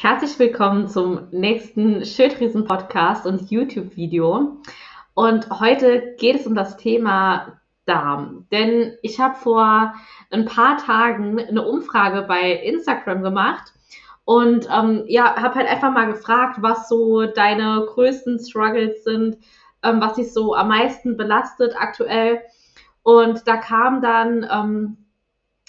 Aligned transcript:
Herzlich 0.00 0.38
willkommen 0.38 0.86
zum 0.86 1.26
nächsten 1.32 2.04
Schilddrüsen-Podcast 2.04 3.26
und 3.26 3.50
YouTube-Video. 3.50 4.58
Und 5.14 5.50
heute 5.50 6.14
geht 6.18 6.36
es 6.36 6.46
um 6.46 6.54
das 6.54 6.76
Thema 6.76 7.58
Darm. 7.84 8.46
Denn 8.52 8.96
ich 9.02 9.18
habe 9.18 9.34
vor 9.34 9.92
ein 10.30 10.44
paar 10.44 10.76
Tagen 10.76 11.40
eine 11.40 11.66
Umfrage 11.66 12.22
bei 12.22 12.52
Instagram 12.52 13.24
gemacht 13.24 13.72
und 14.24 14.68
ähm, 14.72 15.02
ja, 15.08 15.34
habe 15.34 15.56
halt 15.56 15.68
einfach 15.68 15.90
mal 15.90 16.06
gefragt, 16.06 16.58
was 16.60 16.88
so 16.88 17.26
deine 17.26 17.84
größten 17.92 18.38
Struggles 18.38 19.02
sind, 19.02 19.38
ähm, 19.82 20.00
was 20.00 20.14
dich 20.14 20.32
so 20.32 20.54
am 20.54 20.68
meisten 20.68 21.16
belastet 21.16 21.74
aktuell. 21.76 22.40
Und 23.02 23.48
da 23.48 23.56
kam 23.56 24.00
dann 24.00 24.46
ähm, 24.48 25.07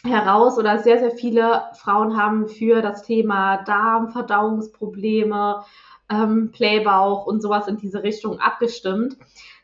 heraus 0.04 0.58
oder 0.58 0.80
sehr, 0.80 1.00
sehr 1.00 1.12
viele 1.12 1.64
Frauen 1.74 2.18
haben 2.18 2.48
für 2.48 2.82
das 2.82 3.04
Thema 3.04 3.64
Darm, 3.64 4.10
Verdauungsprobleme, 4.10 5.64
ähm, 6.10 6.52
Playbauch 6.52 7.26
und 7.26 7.42
sowas 7.42 7.68
in 7.68 7.78
diese 7.78 8.04
Richtung 8.04 8.40
abgestimmt. 8.40 9.18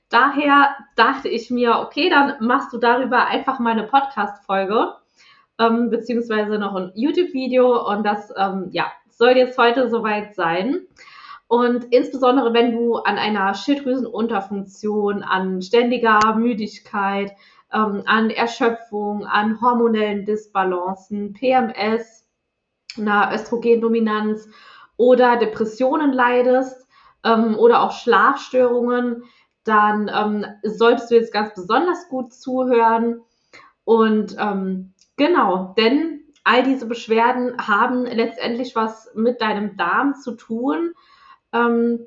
Daher 0.09 0.75
dachte 0.95 1.29
ich 1.29 1.49
mir, 1.49 1.79
okay, 1.79 2.09
dann 2.09 2.35
machst 2.45 2.71
du 2.73 2.77
darüber 2.77 3.27
einfach 3.27 3.59
mal 3.59 3.71
eine 3.71 3.87
Podcast-Folge, 3.87 4.93
ähm, 5.59 5.89
beziehungsweise 5.89 6.59
noch 6.59 6.75
ein 6.75 6.91
YouTube-Video 6.95 7.89
und 7.89 8.05
das, 8.05 8.31
ähm, 8.37 8.69
ja, 8.71 8.91
soll 9.09 9.31
jetzt 9.31 9.57
heute 9.57 9.89
soweit 9.89 10.35
sein. 10.35 10.81
Und 11.47 11.85
insbesondere 11.85 12.53
wenn 12.53 12.71
du 12.71 12.95
an 12.95 13.17
einer 13.17 13.53
Schilddrüsenunterfunktion, 13.53 15.23
an 15.23 15.61
ständiger 15.61 16.35
Müdigkeit, 16.35 17.31
ähm, 17.73 18.03
an 18.05 18.29
Erschöpfung, 18.29 19.25
an 19.25 19.59
hormonellen 19.61 20.25
Disbalancen, 20.25 21.33
PMS, 21.33 22.27
einer 22.97 23.31
Östrogendominanz 23.33 24.47
oder 24.97 25.37
Depressionen 25.37 26.13
leidest 26.13 26.87
ähm, 27.23 27.57
oder 27.57 27.81
auch 27.81 27.91
Schlafstörungen, 27.91 29.23
dann 29.63 30.09
ähm, 30.13 30.45
solltest 30.63 31.11
du 31.11 31.15
jetzt 31.15 31.33
ganz 31.33 31.53
besonders 31.53 32.07
gut 32.09 32.33
zuhören. 32.33 33.21
Und 33.83 34.35
ähm, 34.39 34.93
genau, 35.17 35.73
denn 35.77 36.21
all 36.43 36.63
diese 36.63 36.85
Beschwerden 36.85 37.57
haben 37.57 38.05
letztendlich 38.05 38.75
was 38.75 39.11
mit 39.15 39.41
deinem 39.41 39.75
Darm 39.75 40.15
zu 40.15 40.33
tun 40.33 40.93
ähm, 41.51 42.05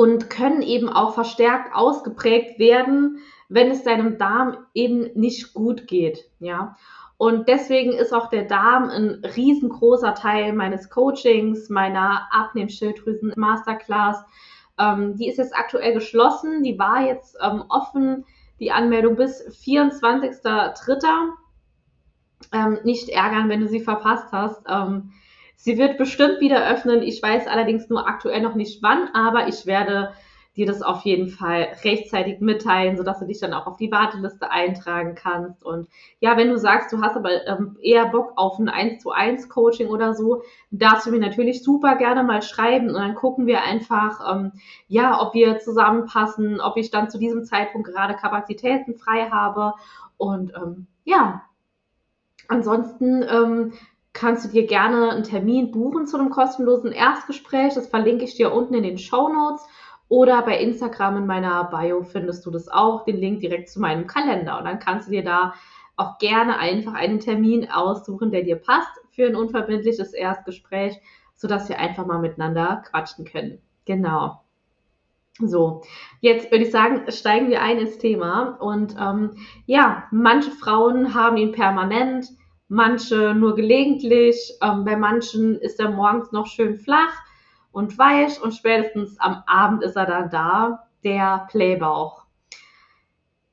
und 0.00 0.30
können 0.30 0.62
eben 0.62 0.88
auch 0.88 1.12
verstärkt 1.12 1.74
ausgeprägt 1.74 2.58
werden, 2.58 3.18
wenn 3.50 3.70
es 3.70 3.82
deinem 3.82 4.16
Darm 4.16 4.56
eben 4.72 5.10
nicht 5.12 5.52
gut 5.52 5.86
geht, 5.86 6.30
ja. 6.38 6.74
Und 7.18 7.48
deswegen 7.48 7.92
ist 7.92 8.14
auch 8.14 8.30
der 8.30 8.44
Darm 8.44 8.88
ein 8.88 9.22
riesengroßer 9.36 10.14
Teil 10.14 10.54
meines 10.54 10.88
Coachings, 10.88 11.68
meiner 11.68 12.28
Abnehmschilddrüsen-Masterclass. 12.32 14.24
Ähm, 14.78 15.18
die 15.18 15.28
ist 15.28 15.36
jetzt 15.36 15.54
aktuell 15.54 15.92
geschlossen, 15.92 16.62
die 16.62 16.78
war 16.78 17.04
jetzt 17.06 17.36
ähm, 17.42 17.64
offen, 17.68 18.24
die 18.58 18.72
Anmeldung 18.72 19.16
bis 19.16 19.46
24.03. 19.48 21.32
Ähm, 22.54 22.78
nicht 22.84 23.10
ärgern, 23.10 23.50
wenn 23.50 23.60
du 23.60 23.68
sie 23.68 23.80
verpasst 23.80 24.32
hast. 24.32 24.62
Ähm, 24.66 25.12
sie 25.60 25.78
wird 25.78 25.98
bestimmt 25.98 26.40
wieder 26.40 26.68
öffnen. 26.68 27.02
Ich 27.02 27.22
weiß 27.22 27.46
allerdings 27.46 27.88
nur 27.88 28.08
aktuell 28.08 28.40
noch 28.40 28.54
nicht 28.54 28.82
wann, 28.82 29.08
aber 29.12 29.46
ich 29.46 29.66
werde 29.66 30.12
dir 30.56 30.66
das 30.66 30.82
auf 30.82 31.02
jeden 31.02 31.28
Fall 31.28 31.68
rechtzeitig 31.84 32.40
mitteilen, 32.40 32.96
sodass 32.96 33.20
du 33.20 33.26
dich 33.26 33.38
dann 33.38 33.54
auch 33.54 33.66
auf 33.66 33.76
die 33.76 33.92
Warteliste 33.92 34.50
eintragen 34.50 35.14
kannst. 35.14 35.62
Und 35.62 35.88
ja, 36.18 36.36
wenn 36.36 36.48
du 36.48 36.58
sagst, 36.58 36.92
du 36.92 37.00
hast 37.00 37.16
aber 37.16 37.46
ähm, 37.46 37.78
eher 37.80 38.06
Bock 38.06 38.32
auf 38.36 38.58
ein 38.58 38.68
1 38.68 39.00
zu 39.00 39.12
1 39.12 39.48
Coaching 39.48 39.88
oder 39.88 40.14
so, 40.14 40.42
darfst 40.70 41.06
du 41.06 41.12
mir 41.12 41.20
natürlich 41.20 41.62
super 41.62 41.94
gerne 41.96 42.24
mal 42.24 42.42
schreiben 42.42 42.88
und 42.88 42.96
dann 42.96 43.14
gucken 43.14 43.46
wir 43.46 43.62
einfach, 43.62 44.34
ähm, 44.34 44.52
ja, 44.88 45.20
ob 45.22 45.34
wir 45.34 45.60
zusammenpassen, 45.60 46.60
ob 46.60 46.76
ich 46.76 46.90
dann 46.90 47.10
zu 47.10 47.18
diesem 47.18 47.44
Zeitpunkt 47.44 47.86
gerade 47.86 48.14
Kapazitäten 48.14 48.96
frei 48.96 49.28
habe. 49.30 49.74
Und 50.16 50.52
ähm, 50.56 50.88
ja, 51.04 51.42
ansonsten 52.48 53.22
ähm, 53.22 53.72
kannst 54.12 54.44
du 54.44 54.48
dir 54.48 54.66
gerne 54.66 55.10
einen 55.10 55.24
Termin 55.24 55.70
buchen 55.70 56.06
zu 56.06 56.18
einem 56.18 56.30
kostenlosen 56.30 56.92
Erstgespräch. 56.92 57.74
Das 57.74 57.86
verlinke 57.86 58.24
ich 58.24 58.34
dir 58.34 58.52
unten 58.52 58.74
in 58.74 58.82
den 58.82 58.98
Show 58.98 59.28
Notes. 59.28 59.66
Oder 60.08 60.42
bei 60.42 60.58
Instagram 60.58 61.18
in 61.18 61.26
meiner 61.26 61.64
Bio 61.64 62.02
findest 62.02 62.44
du 62.44 62.50
das 62.50 62.68
auch, 62.68 63.04
den 63.04 63.16
Link 63.16 63.40
direkt 63.40 63.68
zu 63.68 63.80
meinem 63.80 64.08
Kalender. 64.08 64.58
Und 64.58 64.64
dann 64.64 64.80
kannst 64.80 65.06
du 65.06 65.12
dir 65.12 65.22
da 65.22 65.54
auch 65.96 66.18
gerne 66.18 66.58
einfach 66.58 66.94
einen 66.94 67.20
Termin 67.20 67.70
aussuchen, 67.70 68.32
der 68.32 68.42
dir 68.42 68.56
passt 68.56 68.90
für 69.10 69.26
ein 69.26 69.36
unverbindliches 69.36 70.12
Erstgespräch, 70.12 70.98
sodass 71.36 71.68
wir 71.68 71.78
einfach 71.78 72.06
mal 72.06 72.18
miteinander 72.18 72.82
quatschen 72.90 73.24
können. 73.24 73.60
Genau. 73.84 74.40
So, 75.38 75.82
jetzt 76.20 76.50
würde 76.50 76.64
ich 76.64 76.70
sagen, 76.70 77.10
steigen 77.10 77.48
wir 77.48 77.62
ein 77.62 77.78
ins 77.78 77.98
Thema. 77.98 78.56
Und 78.60 78.96
ähm, 79.00 79.36
ja, 79.66 80.04
manche 80.10 80.50
Frauen 80.50 81.14
haben 81.14 81.36
ihn 81.36 81.52
permanent, 81.52 82.28
manche 82.70 83.34
nur 83.34 83.54
gelegentlich. 83.56 84.54
Ähm, 84.62 84.84
bei 84.84 84.96
manchen 84.96 85.58
ist 85.58 85.78
er 85.80 85.90
morgens 85.90 86.32
noch 86.32 86.46
schön 86.46 86.78
flach 86.78 87.14
und 87.72 87.98
weich 87.98 88.40
und 88.40 88.54
spätestens 88.54 89.20
am 89.20 89.42
Abend 89.46 89.82
ist 89.82 89.96
er 89.96 90.06
dann 90.06 90.30
da, 90.30 90.86
der 91.04 91.46
Playbauch. 91.50 92.22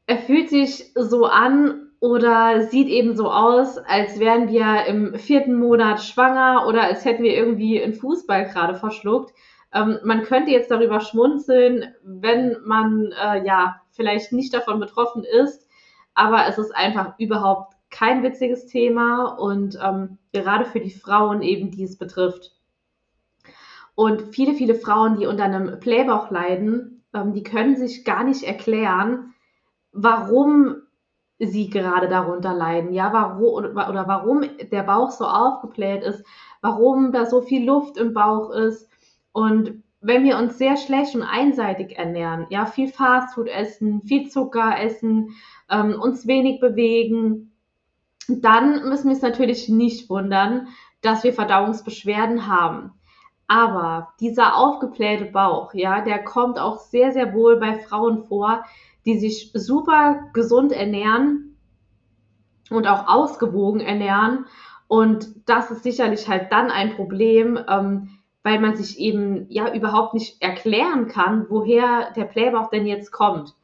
Er 0.06 0.20
fühlt 0.20 0.50
sich 0.50 0.94
so 0.96 1.26
an 1.26 1.90
oder 2.00 2.68
sieht 2.68 2.88
eben 2.88 3.16
so 3.16 3.32
aus, 3.32 3.78
als 3.80 4.20
wären 4.20 4.50
wir 4.50 4.86
im 4.86 5.16
vierten 5.16 5.56
Monat 5.56 6.02
schwanger 6.04 6.66
oder 6.68 6.84
als 6.84 7.04
hätten 7.04 7.24
wir 7.24 7.36
irgendwie 7.36 7.82
einen 7.82 7.96
Fußball 7.96 8.46
gerade 8.46 8.76
verschluckt. 8.76 9.34
Ähm, 9.74 9.98
man 10.04 10.24
könnte 10.24 10.52
jetzt 10.52 10.70
darüber 10.70 11.00
schmunzeln, 11.02 11.96
wenn 12.04 12.56
man 12.64 13.12
äh, 13.20 13.44
ja 13.46 13.82
vielleicht 13.92 14.32
nicht 14.32 14.54
davon 14.54 14.80
betroffen 14.80 15.24
ist, 15.24 15.68
aber 16.14 16.46
es 16.48 16.60
ist 16.60 16.76
einfach 16.76 17.18
überhaupt 17.18 17.77
kein 17.90 18.24
witziges 18.24 18.66
Thema 18.66 19.26
und 19.26 19.78
ähm, 19.84 20.18
gerade 20.34 20.66
für 20.66 20.80
die 20.80 20.92
Frauen 20.92 21.42
eben, 21.42 21.72
die 21.72 21.84
es 21.84 21.98
betrifft. 21.98 22.54
Und 23.96 24.34
viele, 24.36 24.54
viele 24.54 24.76
Frauen, 24.76 25.18
die 25.18 25.26
unter 25.26 25.46
einem 25.46 25.80
Playbauch 25.80 26.30
leiden, 26.30 27.04
ähm, 27.14 27.34
die 27.34 27.44
können 27.44 27.76
sich 27.76 28.06
gar 28.06 28.24
nicht 28.24 28.44
erklären, 28.44 29.34
warum 29.92 30.76
sie 31.40 31.70
gerade 31.70 32.08
darunter 32.08 32.54
leiden, 32.54 32.94
ja, 32.94 33.14
warum 33.14 33.54
oder, 33.54 34.08
warum 34.08 34.44
der 34.72 34.84
Bauch 34.84 35.12
so 35.12 35.26
aufgebläht 35.26 36.04
ist, 36.04 36.24
warum 36.62 37.12
da 37.12 37.26
so 37.26 37.42
viel 37.42 37.66
Luft 37.66 37.98
im 37.98 38.14
Bauch 38.14 38.52
ist. 38.52 38.90
Und 39.32 39.84
wenn 40.02 40.24
wir 40.24 40.38
uns 40.38 40.58
sehr 40.58 40.78
schlecht 40.78 41.16
und 41.16 41.24
einseitig 41.24 41.98
ernähren, 41.98 42.48
ja, 42.50 42.66
viel 42.66 42.88
Fastfood 42.88 43.48
essen, 43.48 44.02
viel 44.04 44.30
Zucker 44.30 44.80
essen, 44.80 45.30
ähm, 45.70 46.00
uns 46.00 46.28
wenig 46.28 46.60
bewegen, 46.60 47.52
dann 48.28 48.90
müssen 48.90 49.10
wir 49.10 49.16
es 49.16 49.22
natürlich 49.22 49.70
nicht 49.70 50.10
wundern, 50.10 50.68
dass 51.02 51.24
wir 51.24 51.34
Verdauungsbeschwerden 51.34 52.48
haben. 52.48 52.92
Aber 53.48 54.14
dieser 54.20 54.58
aufgeblähte 54.58 55.26
Bauch, 55.26 55.74
ja, 55.74 56.02
der 56.02 56.24
kommt 56.24 56.60
auch 56.60 56.80
sehr, 56.80 57.14
sehr 57.14 57.34
wohl 57.34 57.58
bei 57.60 57.80
Frauen 57.80 58.26
vor, 58.26 58.66
die 59.06 59.18
sich 59.18 59.52
super 59.54 60.30
gesund 60.34 60.74
ernähren 60.74 61.58
und 62.70 62.88
auch 62.88 63.08
ausgewogen 63.08 63.80
ernähren. 63.80 64.46
Und 64.90 65.28
das 65.48 65.72
ist 65.72 65.84
sicherlich 65.84 66.28
halt 66.28 66.52
dann 66.52 66.72
ein 66.72 66.96
Problem, 66.96 67.58
ähm, 67.70 68.10
weil 68.44 68.60
man 68.60 68.76
sich 68.76 69.00
eben 69.00 69.46
ja 69.50 69.74
überhaupt 69.74 70.14
nicht 70.14 70.42
erklären 70.42 71.08
kann, 71.08 71.46
woher 71.50 72.12
der 72.12 72.26
Playbauch 72.26 72.70
denn 72.70 72.86
jetzt 72.86 73.12
kommt. 73.12 73.56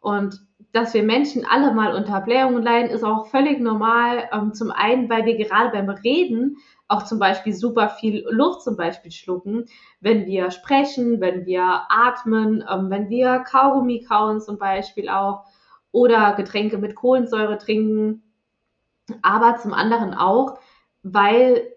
Und 0.00 0.45
dass 0.76 0.92
wir 0.92 1.02
Menschen 1.02 1.46
alle 1.46 1.72
mal 1.72 1.94
unter 1.94 2.20
Blähungen 2.20 2.62
leiden, 2.62 2.90
ist 2.90 3.02
auch 3.02 3.28
völlig 3.28 3.60
normal. 3.60 4.28
Ähm, 4.30 4.52
zum 4.52 4.70
einen, 4.70 5.08
weil 5.08 5.24
wir 5.24 5.38
gerade 5.38 5.70
beim 5.70 5.88
Reden 5.88 6.58
auch 6.86 7.04
zum 7.04 7.18
Beispiel 7.18 7.54
super 7.54 7.88
viel 7.88 8.26
Luft 8.28 8.62
zum 8.62 8.76
Beispiel 8.76 9.10
schlucken, 9.10 9.64
wenn 10.00 10.26
wir 10.26 10.50
sprechen, 10.50 11.22
wenn 11.22 11.46
wir 11.46 11.62
atmen, 11.88 12.62
ähm, 12.70 12.90
wenn 12.90 13.08
wir 13.08 13.38
Kaugummi 13.38 14.02
kauen 14.02 14.42
zum 14.42 14.58
Beispiel 14.58 15.08
auch 15.08 15.46
oder 15.92 16.34
Getränke 16.34 16.76
mit 16.76 16.94
Kohlensäure 16.94 17.56
trinken. 17.56 18.22
Aber 19.22 19.56
zum 19.56 19.72
anderen 19.72 20.12
auch, 20.12 20.58
weil 21.02 21.72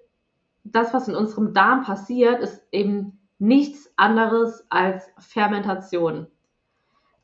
das, 0.66 0.94
was 0.94 1.08
in 1.08 1.16
unserem 1.16 1.54
Darm 1.54 1.84
passiert, 1.84 2.42
ist 2.42 2.68
eben 2.74 3.18
nichts 3.38 3.94
anderes 3.96 4.66
als 4.70 5.10
Fermentation. 5.20 6.28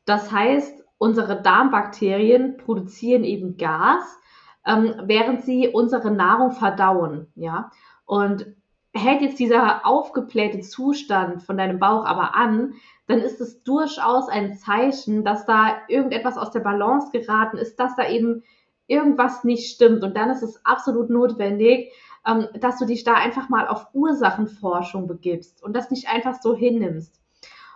Das 0.06 0.32
heißt, 0.32 0.85
unsere 0.98 1.40
Darmbakterien 1.40 2.56
produzieren 2.56 3.24
eben 3.24 3.56
Gas, 3.56 4.18
ähm, 4.66 4.94
während 5.04 5.42
sie 5.42 5.68
unsere 5.68 6.10
Nahrung 6.10 6.52
verdauen. 6.52 7.28
Ja? 7.34 7.70
Und 8.04 8.46
hält 8.94 9.20
jetzt 9.20 9.38
dieser 9.38 9.86
aufgeblähte 9.86 10.60
Zustand 10.60 11.42
von 11.42 11.56
deinem 11.56 11.78
Bauch 11.78 12.04
aber 12.04 12.34
an, 12.34 12.74
dann 13.06 13.20
ist 13.20 13.40
es 13.40 13.62
durchaus 13.62 14.28
ein 14.28 14.54
Zeichen, 14.54 15.24
dass 15.24 15.46
da 15.46 15.76
irgendetwas 15.88 16.36
aus 16.38 16.50
der 16.50 16.60
Balance 16.60 17.10
geraten 17.12 17.58
ist, 17.58 17.78
dass 17.78 17.94
da 17.94 18.08
eben 18.08 18.42
irgendwas 18.86 19.44
nicht 19.44 19.72
stimmt. 19.72 20.02
Und 20.02 20.16
dann 20.16 20.30
ist 20.30 20.42
es 20.42 20.64
absolut 20.64 21.10
notwendig, 21.10 21.92
ähm, 22.26 22.48
dass 22.58 22.78
du 22.78 22.86
dich 22.86 23.04
da 23.04 23.14
einfach 23.14 23.48
mal 23.48 23.68
auf 23.68 23.88
Ursachenforschung 23.92 25.06
begibst 25.06 25.62
und 25.62 25.74
das 25.74 25.90
nicht 25.90 26.08
einfach 26.08 26.40
so 26.40 26.56
hinnimmst. 26.56 27.20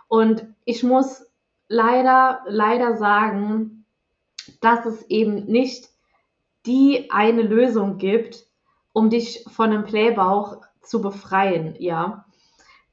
Und 0.07 0.45
ich 0.65 0.83
muss 0.83 1.30
leider, 1.71 2.41
leider 2.47 2.97
sagen, 2.97 3.85
dass 4.59 4.85
es 4.85 5.09
eben 5.09 5.45
nicht 5.45 5.89
die 6.65 7.09
eine 7.09 7.41
Lösung 7.41 7.97
gibt, 7.97 8.45
um 8.93 9.09
dich 9.09 9.45
von 9.47 9.71
einem 9.71 9.85
Playbauch 9.85 10.57
zu 10.81 11.01
befreien, 11.01 11.75
ja. 11.79 12.25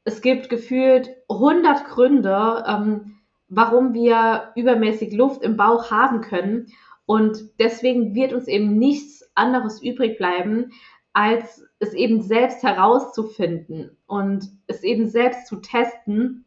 Es 0.04 0.22
gibt 0.22 0.48
gefühlt 0.48 1.10
100 1.28 1.84
Gründe, 1.86 2.64
ähm, 2.66 3.18
warum 3.48 3.94
wir 3.94 4.52
übermäßig 4.54 5.12
Luft 5.12 5.42
im 5.42 5.56
Bauch 5.56 5.90
haben 5.90 6.20
können. 6.20 6.68
Und 7.04 7.58
deswegen 7.58 8.14
wird 8.14 8.32
uns 8.32 8.46
eben 8.46 8.78
nichts 8.78 9.28
anderes 9.34 9.82
übrig 9.82 10.16
bleiben, 10.18 10.72
als 11.12 11.64
es 11.78 11.94
eben 11.94 12.22
selbst 12.22 12.62
herauszufinden 12.62 13.96
und 14.06 14.48
es 14.66 14.82
eben 14.82 15.08
selbst 15.08 15.46
zu 15.46 15.56
testen, 15.56 16.44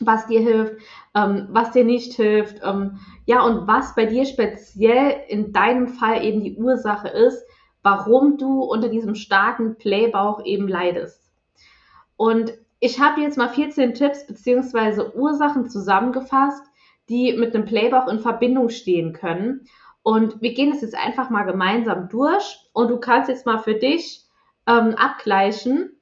was 0.00 0.26
dir 0.26 0.40
hilft, 0.40 0.74
ähm, 1.14 1.48
was 1.50 1.72
dir 1.72 1.84
nicht 1.84 2.14
hilft, 2.14 2.60
ähm, 2.64 2.98
ja, 3.26 3.42
und 3.42 3.66
was 3.66 3.94
bei 3.94 4.06
dir 4.06 4.24
speziell 4.24 5.22
in 5.28 5.52
deinem 5.52 5.88
Fall 5.88 6.24
eben 6.24 6.42
die 6.42 6.56
Ursache 6.56 7.08
ist, 7.08 7.44
warum 7.82 8.38
du 8.38 8.62
unter 8.62 8.88
diesem 8.88 9.14
starken 9.14 9.76
Playbauch 9.76 10.44
eben 10.44 10.68
leidest. 10.68 11.30
Und 12.16 12.52
ich 12.80 13.00
habe 13.00 13.20
jetzt 13.20 13.38
mal 13.38 13.48
14 13.48 13.94
Tipps 13.94 14.26
bzw. 14.26 15.16
Ursachen 15.16 15.68
zusammengefasst, 15.68 16.64
die 17.08 17.32
mit 17.34 17.54
einem 17.54 17.64
Playbauch 17.64 18.08
in 18.08 18.20
Verbindung 18.20 18.70
stehen 18.70 19.12
können. 19.12 19.66
Und 20.02 20.40
wir 20.42 20.52
gehen 20.52 20.72
es 20.72 20.80
jetzt 20.80 20.96
einfach 20.96 21.30
mal 21.30 21.44
gemeinsam 21.44 22.08
durch 22.08 22.58
und 22.72 22.88
du 22.88 22.98
kannst 22.98 23.28
jetzt 23.28 23.46
mal 23.46 23.58
für 23.58 23.74
dich 23.74 24.24
ähm, 24.66 24.94
abgleichen, 24.94 25.96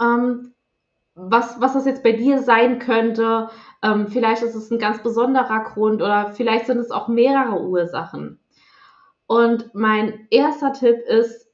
ähm, 0.00 0.54
was, 1.18 1.60
was 1.60 1.72
das 1.72 1.84
jetzt 1.84 2.02
bei 2.02 2.12
dir 2.12 2.42
sein 2.42 2.78
könnte. 2.78 3.48
Ähm, 3.82 4.08
vielleicht 4.08 4.42
ist 4.42 4.54
es 4.54 4.70
ein 4.70 4.78
ganz 4.78 5.02
besonderer 5.02 5.64
Grund 5.64 6.00
oder 6.00 6.32
vielleicht 6.32 6.66
sind 6.66 6.78
es 6.78 6.90
auch 6.90 7.08
mehrere 7.08 7.60
Ursachen. 7.60 8.38
Und 9.26 9.74
mein 9.74 10.26
erster 10.30 10.72
Tipp 10.72 10.98
ist, 11.06 11.48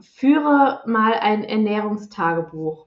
führe 0.00 0.80
mal 0.86 1.14
ein 1.14 1.44
Ernährungstagebuch. 1.44 2.86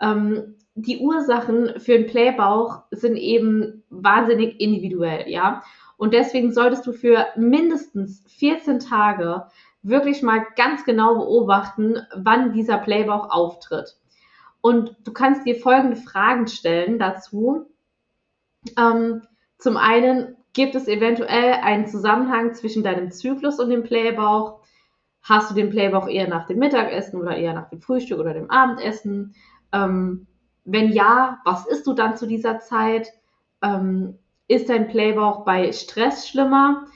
Ähm, 0.00 0.56
die 0.74 0.98
Ursachen 0.98 1.78
für 1.80 1.94
einen 1.94 2.06
Playbauch 2.06 2.82
sind 2.90 3.16
eben 3.16 3.84
wahnsinnig 3.90 4.60
individuell, 4.60 5.28
ja. 5.28 5.62
Und 5.96 6.12
deswegen 6.12 6.52
solltest 6.52 6.86
du 6.86 6.92
für 6.92 7.26
mindestens 7.36 8.22
14 8.28 8.80
Tage 8.80 9.46
wirklich 9.82 10.22
mal 10.22 10.44
ganz 10.56 10.84
genau 10.84 11.14
beobachten, 11.14 11.98
wann 12.14 12.52
dieser 12.52 12.76
Playbauch 12.78 13.30
auftritt. 13.30 13.96
Und 14.66 14.96
du 15.04 15.12
kannst 15.12 15.46
dir 15.46 15.54
folgende 15.54 15.94
Fragen 15.94 16.48
stellen 16.48 16.98
dazu. 16.98 17.70
Ähm, 18.76 19.22
zum 19.58 19.76
einen, 19.76 20.36
gibt 20.54 20.74
es 20.74 20.88
eventuell 20.88 21.52
einen 21.62 21.86
Zusammenhang 21.86 22.52
zwischen 22.52 22.82
deinem 22.82 23.12
Zyklus 23.12 23.60
und 23.60 23.70
dem 23.70 23.84
Playbauch? 23.84 24.58
Hast 25.22 25.52
du 25.52 25.54
den 25.54 25.70
Playbauch 25.70 26.08
eher 26.08 26.26
nach 26.26 26.48
dem 26.48 26.58
Mittagessen 26.58 27.20
oder 27.20 27.36
eher 27.36 27.54
nach 27.54 27.68
dem 27.68 27.80
Frühstück 27.80 28.18
oder 28.18 28.34
dem 28.34 28.50
Abendessen? 28.50 29.36
Ähm, 29.70 30.26
wenn 30.64 30.90
ja, 30.90 31.38
was 31.44 31.64
isst 31.68 31.86
du 31.86 31.92
dann 31.92 32.16
zu 32.16 32.26
dieser 32.26 32.58
Zeit? 32.58 33.12
Ähm, 33.62 34.18
ist 34.48 34.68
dein 34.68 34.88
Playbauch 34.88 35.44
bei 35.44 35.70
Stress 35.70 36.28
schlimmer? 36.28 36.88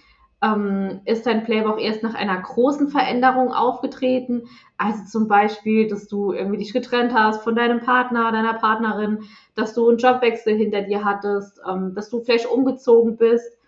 Ähm, 0.42 1.00
ist 1.04 1.26
dein 1.26 1.44
Playbauch 1.44 1.78
erst 1.78 2.02
nach 2.02 2.14
einer 2.14 2.40
großen 2.40 2.88
Veränderung 2.88 3.52
aufgetreten. 3.52 4.48
Also 4.78 5.04
zum 5.04 5.28
Beispiel, 5.28 5.88
dass 5.88 6.08
du 6.08 6.32
irgendwie 6.32 6.58
dich 6.58 6.72
getrennt 6.72 7.12
hast 7.12 7.42
von 7.42 7.54
deinem 7.54 7.80
Partner, 7.80 8.32
deiner 8.32 8.54
Partnerin, 8.54 9.24
dass 9.54 9.74
du 9.74 9.88
einen 9.88 9.98
Jobwechsel 9.98 10.56
hinter 10.56 10.82
dir 10.82 11.04
hattest, 11.04 11.60
ähm, 11.68 11.94
dass 11.94 12.08
du 12.08 12.20
vielleicht 12.20 12.46
umgezogen 12.46 13.16
bist 13.16 13.58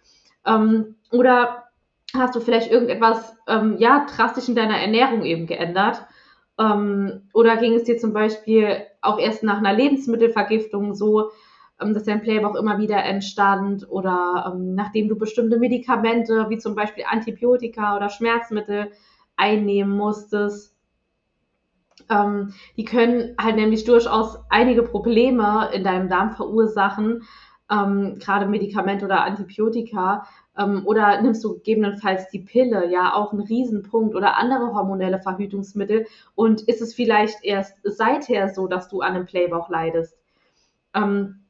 ähm, 0.46 0.96
oder 1.10 1.64
hast 2.14 2.34
du 2.34 2.40
vielleicht 2.40 2.70
irgendetwas 2.70 3.36
ähm, 3.46 3.76
ja 3.78 4.06
drastisch 4.06 4.48
in 4.48 4.54
deiner 4.54 4.78
Ernährung 4.78 5.24
eben 5.24 5.46
geändert. 5.46 6.06
Ähm, 6.58 7.28
oder 7.32 7.56
ging 7.56 7.74
es 7.74 7.84
dir 7.84 7.98
zum 7.98 8.12
Beispiel 8.12 8.82
auch 9.00 9.18
erst 9.18 9.42
nach 9.42 9.58
einer 9.58 9.72
Lebensmittelvergiftung 9.72 10.94
so, 10.94 11.30
dass 11.94 12.04
dein 12.04 12.22
Playbauch 12.22 12.54
immer 12.54 12.78
wieder 12.78 13.04
entstand 13.04 13.88
oder 13.90 14.52
ähm, 14.52 14.74
nachdem 14.74 15.08
du 15.08 15.16
bestimmte 15.16 15.58
Medikamente 15.58 16.46
wie 16.48 16.58
zum 16.58 16.74
Beispiel 16.74 17.04
Antibiotika 17.08 17.96
oder 17.96 18.08
Schmerzmittel 18.08 18.92
einnehmen 19.36 19.96
musstest. 19.96 20.74
Ähm, 22.08 22.54
die 22.76 22.84
können 22.84 23.34
halt 23.40 23.56
nämlich 23.56 23.84
durchaus 23.84 24.38
einige 24.48 24.82
Probleme 24.82 25.70
in 25.72 25.84
deinem 25.84 26.08
Darm 26.08 26.32
verursachen, 26.32 27.22
ähm, 27.70 28.18
gerade 28.18 28.46
Medikamente 28.46 29.04
oder 29.04 29.24
Antibiotika. 29.24 30.26
Ähm, 30.58 30.82
oder 30.84 31.22
nimmst 31.22 31.42
du 31.44 31.54
gegebenenfalls 31.54 32.28
die 32.28 32.40
Pille, 32.40 32.90
ja, 32.90 33.14
auch 33.14 33.32
ein 33.32 33.40
Riesenpunkt 33.40 34.14
oder 34.14 34.36
andere 34.36 34.74
hormonelle 34.74 35.20
Verhütungsmittel. 35.20 36.06
Und 36.34 36.62
ist 36.62 36.82
es 36.82 36.94
vielleicht 36.94 37.42
erst 37.42 37.78
seither 37.84 38.48
so, 38.50 38.66
dass 38.66 38.88
du 38.88 39.00
an 39.00 39.14
einem 39.14 39.26
Playbauch 39.26 39.70
leidest? 39.70 40.18
Ähm, 40.94 41.41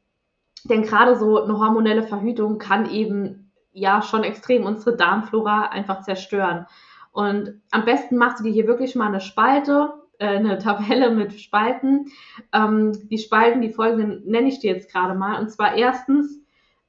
denn 0.64 0.82
gerade 0.82 1.16
so 1.16 1.42
eine 1.42 1.58
hormonelle 1.58 2.02
Verhütung 2.02 2.58
kann 2.58 2.90
eben 2.90 3.52
ja 3.72 4.02
schon 4.02 4.22
extrem 4.22 4.64
unsere 4.64 4.96
Darmflora 4.96 5.68
einfach 5.68 6.02
zerstören. 6.02 6.66
Und 7.10 7.60
am 7.70 7.84
besten 7.84 8.16
machst 8.16 8.40
du 8.40 8.44
dir 8.44 8.52
hier 8.52 8.66
wirklich 8.66 8.94
mal 8.94 9.08
eine 9.08 9.20
Spalte, 9.20 9.92
äh, 10.18 10.26
eine 10.26 10.58
Tabelle 10.62 11.10
mit 11.10 11.40
Spalten. 11.40 12.06
Ähm, 12.52 12.92
die 13.08 13.18
Spalten, 13.18 13.60
die 13.60 13.72
folgenden 13.72 14.22
nenne 14.24 14.48
ich 14.48 14.60
dir 14.60 14.72
jetzt 14.72 14.90
gerade 14.90 15.14
mal. 15.14 15.40
Und 15.40 15.50
zwar 15.50 15.74
erstens 15.74 16.40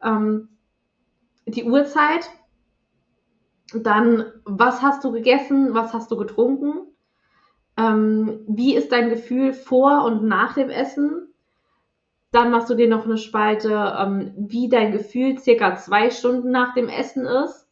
ähm, 0.01 0.49
die 1.45 1.63
Uhrzeit, 1.65 2.29
dann 3.73 4.25
was 4.45 4.81
hast 4.81 5.03
du 5.03 5.11
gegessen, 5.11 5.73
was 5.73 5.93
hast 5.93 6.11
du 6.11 6.17
getrunken, 6.17 6.87
ähm, 7.77 8.41
wie 8.47 8.75
ist 8.75 8.91
dein 8.91 9.09
Gefühl 9.09 9.53
vor 9.53 10.05
und 10.05 10.23
nach 10.23 10.53
dem 10.53 10.69
Essen, 10.69 11.32
dann 12.33 12.49
machst 12.49 12.69
du 12.69 12.75
dir 12.75 12.89
noch 12.89 13.05
eine 13.05 13.17
Spalte, 13.17 13.95
ähm, 13.97 14.33
wie 14.35 14.67
dein 14.67 14.91
Gefühl 14.91 15.37
circa 15.37 15.75
zwei 15.75 16.09
Stunden 16.09 16.49
nach 16.49 16.73
dem 16.73 16.89
Essen 16.89 17.25
ist. 17.25 17.69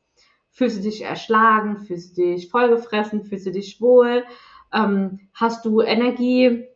Fühlst 0.51 0.77
du 0.77 0.81
dich 0.83 1.01
erschlagen? 1.01 1.79
Fühlst 1.79 2.17
du 2.17 2.21
dich 2.21 2.49
vollgefressen? 2.49 3.23
Fühlst 3.23 3.47
du 3.47 3.51
dich 3.51 3.81
wohl? 3.81 4.23
Ähm, 4.71 5.19
hast 5.33 5.65
du 5.65 5.81
Energie? 5.81 6.67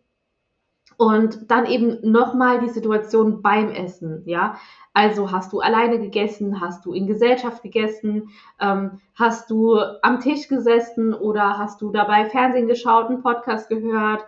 Und 0.97 1.51
dann 1.51 1.65
eben 1.65 1.99
nochmal 2.09 2.59
die 2.59 2.69
Situation 2.69 3.41
beim 3.41 3.69
Essen, 3.69 4.23
ja. 4.25 4.57
Also 4.93 5.31
hast 5.31 5.51
du 5.51 5.59
alleine 5.59 5.99
gegessen, 5.99 6.61
hast 6.61 6.85
du 6.85 6.93
in 6.93 7.05
Gesellschaft 7.05 7.61
gegessen, 7.63 8.29
ähm, 8.61 9.01
hast 9.13 9.51
du 9.51 9.77
am 10.01 10.21
Tisch 10.21 10.47
gesessen 10.47 11.13
oder 11.13 11.57
hast 11.57 11.81
du 11.81 11.91
dabei 11.91 12.29
Fernsehen 12.29 12.67
geschaut, 12.67 13.07
einen 13.07 13.21
Podcast 13.21 13.67
gehört? 13.67 14.23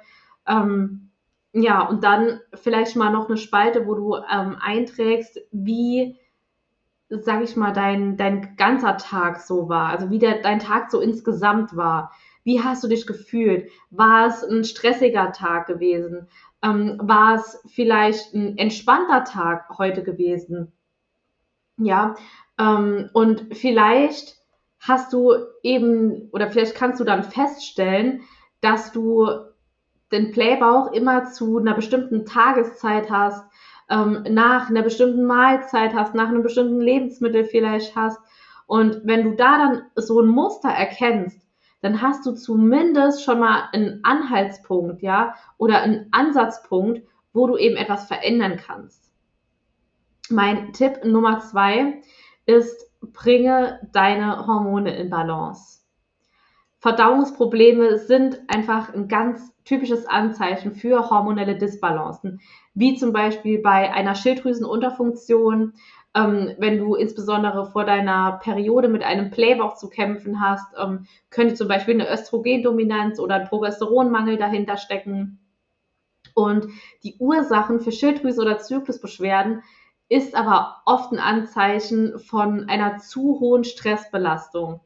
Ähm, 0.45 1.06
ja, 1.53 1.87
und 1.87 2.03
dann 2.03 2.39
vielleicht 2.53 2.95
mal 2.95 3.11
noch 3.11 3.27
eine 3.27 3.37
Spalte, 3.37 3.87
wo 3.87 3.95
du 3.95 4.15
ähm, 4.15 4.57
einträgst, 4.59 5.39
wie, 5.51 6.17
sag 7.09 7.43
ich 7.43 7.55
mal, 7.55 7.73
dein, 7.73 8.17
dein 8.17 8.55
ganzer 8.57 8.97
Tag 8.97 9.39
so 9.39 9.69
war, 9.69 9.89
also 9.89 10.09
wie 10.09 10.19
der, 10.19 10.41
dein 10.41 10.59
Tag 10.59 10.91
so 10.91 10.99
insgesamt 10.99 11.75
war. 11.75 12.11
Wie 12.43 12.61
hast 12.61 12.83
du 12.83 12.87
dich 12.87 13.05
gefühlt? 13.07 13.69
War 13.89 14.27
es 14.27 14.43
ein 14.43 14.63
stressiger 14.63 15.31
Tag 15.31 15.67
gewesen? 15.67 16.27
Ähm, 16.61 16.97
war 17.01 17.35
es 17.35 17.61
vielleicht 17.67 18.33
ein 18.33 18.57
entspannter 18.57 19.23
Tag 19.23 19.77
heute 19.77 20.03
gewesen? 20.03 20.71
Ja, 21.77 22.15
ähm, 22.59 23.09
und 23.13 23.55
vielleicht 23.55 24.37
hast 24.79 25.13
du 25.13 25.33
eben, 25.63 26.29
oder 26.31 26.49
vielleicht 26.49 26.75
kannst 26.75 26.99
du 26.99 27.03
dann 27.03 27.23
feststellen, 27.23 28.21
dass 28.61 28.91
du 28.91 29.29
den 30.11 30.31
Playbauch 30.31 30.91
immer 30.91 31.25
zu 31.25 31.57
einer 31.57 31.73
bestimmten 31.73 32.25
Tageszeit 32.25 33.09
hast, 33.09 33.45
ähm, 33.89 34.23
nach 34.29 34.69
einer 34.69 34.81
bestimmten 34.81 35.25
Mahlzeit 35.25 35.93
hast, 35.93 36.15
nach 36.15 36.27
einem 36.27 36.43
bestimmten 36.43 36.81
Lebensmittel 36.81 37.45
vielleicht 37.45 37.95
hast. 37.95 38.19
Und 38.65 39.01
wenn 39.03 39.23
du 39.23 39.35
da 39.35 39.57
dann 39.57 39.81
so 39.95 40.21
ein 40.21 40.27
Muster 40.27 40.69
erkennst, 40.69 41.47
dann 41.81 42.01
hast 42.01 42.25
du 42.25 42.33
zumindest 42.33 43.23
schon 43.23 43.39
mal 43.39 43.69
einen 43.71 43.99
Anhaltspunkt, 44.03 45.01
ja, 45.01 45.35
oder 45.57 45.81
einen 45.81 46.07
Ansatzpunkt, 46.11 47.03
wo 47.33 47.47
du 47.47 47.57
eben 47.57 47.77
etwas 47.77 48.07
verändern 48.07 48.57
kannst. 48.57 49.11
Mein 50.29 50.73
Tipp 50.73 51.05
Nummer 51.05 51.39
zwei 51.39 52.01
ist, 52.45 52.91
bringe 53.01 53.79
deine 53.93 54.47
Hormone 54.47 54.97
in 54.97 55.09
Balance. 55.09 55.76
Verdauungsprobleme 56.79 57.97
sind 57.97 58.39
einfach 58.47 58.93
ein 58.93 59.07
ganz 59.07 59.53
typisches 59.65 60.05
Anzeichen 60.05 60.73
für 60.73 61.09
hormonelle 61.09 61.57
Disbalancen, 61.57 62.39
wie 62.73 62.95
zum 62.95 63.13
Beispiel 63.13 63.59
bei 63.61 63.91
einer 63.91 64.15
Schilddrüsenunterfunktion, 64.15 65.73
Ähm, 66.15 66.55
wenn 66.57 66.79
du 66.79 66.95
insbesondere 66.95 67.69
vor 67.71 67.85
deiner 67.85 68.39
Periode 68.41 68.87
mit 68.87 69.03
einem 69.03 69.29
Playbauch 69.29 69.75
zu 69.75 69.87
kämpfen 69.89 70.41
hast, 70.41 70.65
ähm, 70.77 71.05
könnte 71.29 71.53
zum 71.53 71.67
Beispiel 71.67 71.93
eine 71.93 72.11
Östrogendominanz 72.11 73.19
oder 73.19 73.35
ein 73.35 73.47
Progesteronmangel 73.47 74.37
dahinter 74.37 74.77
stecken. 74.77 75.39
Und 76.33 76.67
die 77.03 77.17
Ursachen 77.19 77.79
für 77.81 77.91
Schilddrüse- 77.91 78.41
oder 78.41 78.57
Zyklusbeschwerden 78.59 79.63
ist 80.09 80.33
aber 80.35 80.81
oft 80.85 81.11
ein 81.11 81.19
Anzeichen 81.19 82.17
von 82.19 82.67
einer 82.69 82.97
zu 82.97 83.39
hohen 83.39 83.63
Stressbelastung. 83.63 84.79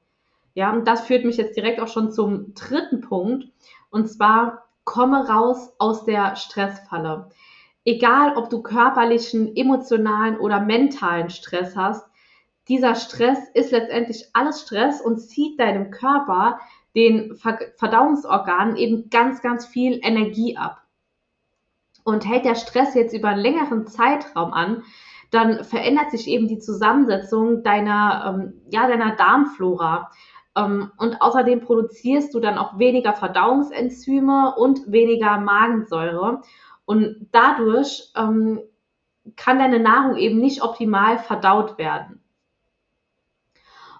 Ja, 0.53 0.72
und 0.72 0.88
das 0.88 1.01
führt 1.01 1.25
mich 1.25 1.38
jetzt 1.38 1.55
direkt 1.55 1.79
auch 1.79 1.88
schon 1.88 2.12
zum 2.12 2.53
dritten 2.53 3.01
Punkt. 3.01 3.48
Und 3.89 4.08
zwar 4.08 4.65
komme 4.84 5.27
raus 5.27 5.74
aus 5.77 6.05
der 6.05 6.36
Stressfalle. 6.36 7.29
Egal, 7.86 8.36
ob 8.36 8.50
du 8.50 8.62
körperlichen, 8.62 9.55
emotionalen 9.55 10.38
oder 10.38 10.60
mentalen 10.60 11.29
Stress 11.29 11.75
hast, 11.75 12.05
dieser 12.67 12.96
Stress 12.96 13.39
ist 13.53 13.72
letztendlich 13.72 14.29
alles 14.34 14.62
Stress 14.62 15.01
und 15.01 15.17
zieht 15.20 15.60
deinem 15.60 15.89
Körper, 15.91 16.60
den 16.96 17.36
Verdauungsorganen 17.36 18.75
eben 18.75 19.10
ganz, 19.10 19.41
ganz 19.41 19.65
viel 19.65 20.00
Energie 20.03 20.58
ab. 20.58 20.81
Und 22.03 22.27
hält 22.27 22.46
der 22.46 22.55
Stress 22.55 22.93
jetzt 22.96 23.13
über 23.13 23.29
einen 23.29 23.41
längeren 23.41 23.88
Zeitraum 23.88 24.53
an, 24.53 24.84
dann 25.31 25.63
verändert 25.63 26.12
sich 26.12 26.27
eben 26.27 26.48
die 26.48 26.60
Zusammensetzung 26.60 27.63
deiner, 27.63 28.36
ähm, 28.36 28.62
ja, 28.70 28.88
deiner 28.88 29.15
Darmflora. 29.15 30.12
Ähm, 30.55 30.91
und 30.98 31.22
außerdem 31.22 31.62
produzierst 31.62 32.34
du 32.34 32.39
dann 32.39 32.58
auch 32.58 32.77
weniger 32.77 33.13
Verdauungsenzyme 33.13 34.55
und 34.55 34.91
weniger 34.91 35.38
Magensäure. 35.38 36.41
Und 36.86 37.27
dadurch 37.31 38.12
ähm, 38.15 38.62
kann 39.36 39.60
deine 39.60 39.79
Nahrung 39.79 40.17
eben 40.17 40.39
nicht 40.39 40.63
optimal 40.63 41.20
verdaut 41.20 41.77
werden. 41.77 42.22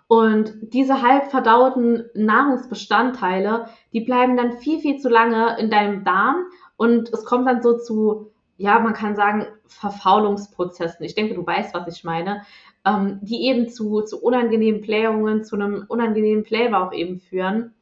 Und 0.08 0.56
diese 0.74 1.02
halb 1.02 1.32
verdauten 1.32 2.10
Nahrungsbestandteile, 2.14 3.70
die 3.94 4.02
bleiben 4.02 4.36
dann 4.36 4.58
viel, 4.58 4.80
viel 4.80 5.00
zu 5.00 5.08
lange 5.08 5.58
in 5.58 5.70
deinem 5.70 6.04
Darm 6.04 6.48
und 6.76 7.14
es 7.14 7.24
kommt 7.24 7.48
dann 7.48 7.62
so 7.62 7.78
zu 7.78 8.32
ja, 8.62 8.80
man 8.80 8.94
kann 8.94 9.16
sagen, 9.16 9.48
Verfaulungsprozessen. 9.66 11.04
Ich 11.04 11.16
denke, 11.16 11.34
du 11.34 11.46
weißt, 11.46 11.74
was 11.74 11.88
ich 11.88 12.04
meine, 12.04 12.44
ähm, 12.86 13.20
die 13.22 13.46
eben 13.48 13.70
zu, 13.70 14.02
zu 14.02 14.22
unangenehmen 14.22 14.82
Playungen, 14.82 15.44
zu 15.44 15.56
einem 15.56 15.86
unangenehmen 15.88 16.46
Flavor 16.46 16.88
auch 16.88 16.94
eben 16.94 17.20
führen. 17.20 17.74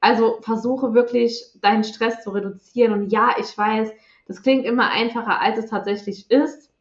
Also 0.00 0.38
versuche 0.42 0.94
wirklich 0.94 1.44
deinen 1.60 1.84
Stress 1.84 2.22
zu 2.22 2.30
reduzieren. 2.30 2.92
Und 2.92 3.10
ja, 3.10 3.34
ich 3.38 3.56
weiß, 3.56 3.90
das 4.26 4.42
klingt 4.42 4.64
immer 4.64 4.90
einfacher, 4.90 5.40
als 5.40 5.58
es 5.58 5.70
tatsächlich 5.70 6.30
ist. 6.30 6.72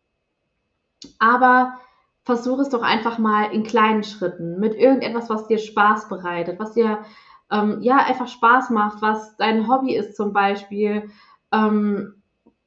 Aber 1.19 1.79
versuche 2.23 2.63
es 2.63 2.69
doch 2.69 2.81
einfach 2.81 3.19
mal 3.19 3.51
in 3.51 3.63
kleinen 3.63 4.03
Schritten 4.03 4.59
mit 4.59 4.73
irgendetwas, 4.75 5.29
was 5.29 5.47
dir 5.47 5.59
Spaß 5.59 6.09
bereitet, 6.09 6.59
was 6.59 6.73
dir 6.73 6.99
ähm, 7.51 7.79
ja 7.81 7.97
einfach 7.97 8.27
Spaß 8.27 8.71
macht, 8.71 9.01
was 9.01 9.37
dein 9.37 9.67
Hobby 9.67 9.95
ist 9.95 10.15
zum 10.15 10.33
Beispiel. 10.33 11.09
Ähm, 11.51 12.15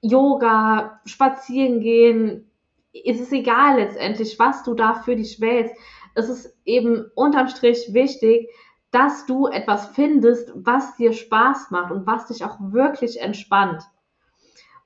Yoga, 0.00 1.00
spazieren 1.05 1.81
gehen, 1.81 2.48
es 2.92 3.21
ist 3.21 3.33
egal 3.33 3.76
letztendlich, 3.76 4.38
was 4.38 4.62
du 4.62 4.75
da 4.75 4.95
für 4.95 5.16
dich 5.16 5.40
wählst. 5.40 5.75
Es 6.14 6.28
ist 6.28 6.57
eben 6.64 7.11
unterm 7.14 7.49
Strich 7.49 7.92
wichtig, 7.92 8.49
dass 8.90 9.26
du 9.26 9.47
etwas 9.47 9.88
findest, 9.88 10.52
was 10.54 10.97
dir 10.97 11.12
Spaß 11.12 11.71
macht 11.71 11.92
und 11.92 12.07
was 12.07 12.26
dich 12.26 12.45
auch 12.45 12.57
wirklich 12.61 13.21
entspannt. 13.21 13.83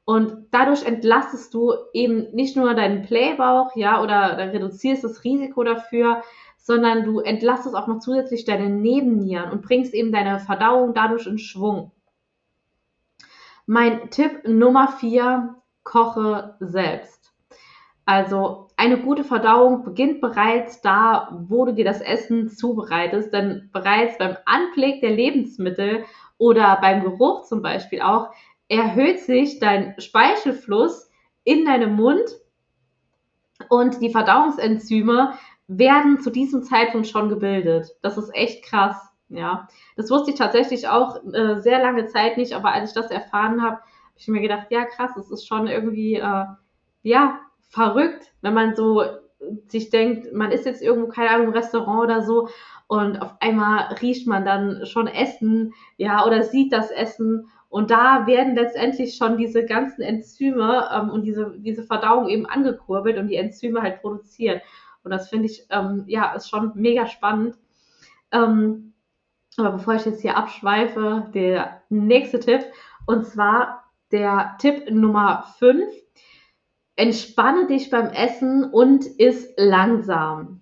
Und 0.04 0.48
dadurch 0.50 0.84
entlastest 0.84 1.54
du 1.54 1.74
eben 1.92 2.32
nicht 2.32 2.56
nur 2.56 2.74
deinen 2.74 3.02
Playbauch, 3.02 3.76
ja, 3.76 4.02
oder 4.02 4.36
reduzierst 4.36 5.04
das 5.04 5.22
Risiko 5.22 5.62
dafür, 5.62 6.22
sondern 6.58 7.04
du 7.04 7.20
entlastest 7.20 7.76
auch 7.76 7.86
noch 7.86 8.00
zusätzlich 8.00 8.44
deine 8.44 8.68
Nebennieren 8.68 9.50
und 9.50 9.62
bringst 9.62 9.94
eben 9.94 10.12
deine 10.12 10.40
Verdauung 10.40 10.94
dadurch 10.94 11.26
in 11.26 11.38
Schwung. 11.38 11.92
Mein 13.66 14.10
Tipp 14.10 14.46
Nummer 14.46 14.88
vier, 14.88 15.54
koche 15.84 16.56
selbst. 16.58 17.21
Also 18.04 18.68
eine 18.76 18.98
gute 18.98 19.22
Verdauung 19.22 19.84
beginnt 19.84 20.20
bereits 20.20 20.80
da, 20.80 21.38
wo 21.46 21.64
du 21.64 21.72
dir 21.72 21.84
das 21.84 22.00
Essen 22.00 22.48
zubereitest, 22.48 23.32
denn 23.32 23.70
bereits 23.72 24.18
beim 24.18 24.36
Anblick 24.44 25.00
der 25.00 25.10
Lebensmittel 25.10 26.04
oder 26.36 26.78
beim 26.80 27.02
Geruch 27.02 27.44
zum 27.44 27.62
Beispiel 27.62 28.00
auch 28.02 28.30
erhöht 28.68 29.20
sich 29.20 29.60
dein 29.60 29.94
Speichelfluss 29.98 31.10
in 31.44 31.64
deinem 31.64 31.94
Mund 31.94 32.24
und 33.68 34.00
die 34.00 34.10
Verdauungsenzyme 34.10 35.34
werden 35.68 36.20
zu 36.20 36.30
diesem 36.30 36.64
Zeitpunkt 36.64 37.06
schon 37.06 37.28
gebildet. 37.28 37.90
Das 38.02 38.18
ist 38.18 38.34
echt 38.34 38.64
krass. 38.64 38.96
Ja, 39.28 39.68
das 39.96 40.10
wusste 40.10 40.30
ich 40.30 40.36
tatsächlich 40.36 40.88
auch 40.88 41.16
äh, 41.32 41.60
sehr 41.60 41.80
lange 41.80 42.06
Zeit 42.06 42.36
nicht, 42.36 42.52
aber 42.52 42.72
als 42.72 42.90
ich 42.90 42.94
das 42.94 43.10
erfahren 43.10 43.62
habe, 43.62 43.76
habe 43.76 43.84
ich 44.16 44.28
mir 44.28 44.42
gedacht, 44.42 44.66
ja 44.68 44.84
krass, 44.84 45.16
es 45.16 45.30
ist 45.30 45.46
schon 45.46 45.68
irgendwie, 45.68 46.16
äh, 46.16 46.44
ja, 47.02 47.40
verrückt, 47.72 48.32
wenn 48.42 48.54
man 48.54 48.74
so 48.74 49.02
sich 49.66 49.90
denkt, 49.90 50.32
man 50.32 50.52
ist 50.52 50.66
jetzt 50.66 50.82
irgendwo, 50.82 51.08
keine 51.08 51.30
Ahnung, 51.30 51.48
im 51.48 51.52
Restaurant 51.52 52.04
oder 52.04 52.22
so 52.22 52.48
und 52.86 53.20
auf 53.20 53.34
einmal 53.40 53.94
riecht 54.00 54.26
man 54.28 54.44
dann 54.44 54.86
schon 54.86 55.08
Essen, 55.08 55.74
ja, 55.96 56.24
oder 56.24 56.44
sieht 56.44 56.72
das 56.72 56.90
Essen 56.90 57.48
und 57.68 57.90
da 57.90 58.26
werden 58.26 58.54
letztendlich 58.54 59.16
schon 59.16 59.38
diese 59.38 59.64
ganzen 59.64 60.02
Enzyme 60.02 60.88
ähm, 60.92 61.08
und 61.08 61.22
diese, 61.22 61.54
diese 61.56 61.82
Verdauung 61.82 62.28
eben 62.28 62.44
angekurbelt 62.44 63.16
und 63.16 63.28
die 63.28 63.36
Enzyme 63.36 63.80
halt 63.80 64.02
produziert. 64.02 64.62
Und 65.04 65.10
das 65.10 65.30
finde 65.30 65.46
ich, 65.46 65.66
ähm, 65.70 66.04
ja, 66.06 66.34
ist 66.34 66.50
schon 66.50 66.72
mega 66.74 67.06
spannend. 67.06 67.56
Ähm, 68.30 68.92
aber 69.56 69.72
bevor 69.72 69.94
ich 69.94 70.04
jetzt 70.04 70.20
hier 70.20 70.36
abschweife, 70.36 71.30
der 71.34 71.82
nächste 71.88 72.40
Tipp, 72.40 72.60
und 73.06 73.26
zwar 73.26 73.84
der 74.10 74.56
Tipp 74.58 74.90
Nummer 74.90 75.44
5. 75.58 75.82
Entspanne 76.96 77.66
dich 77.66 77.90
beim 77.90 78.08
Essen 78.08 78.64
und 78.64 79.06
iss 79.18 79.48
langsam. 79.56 80.60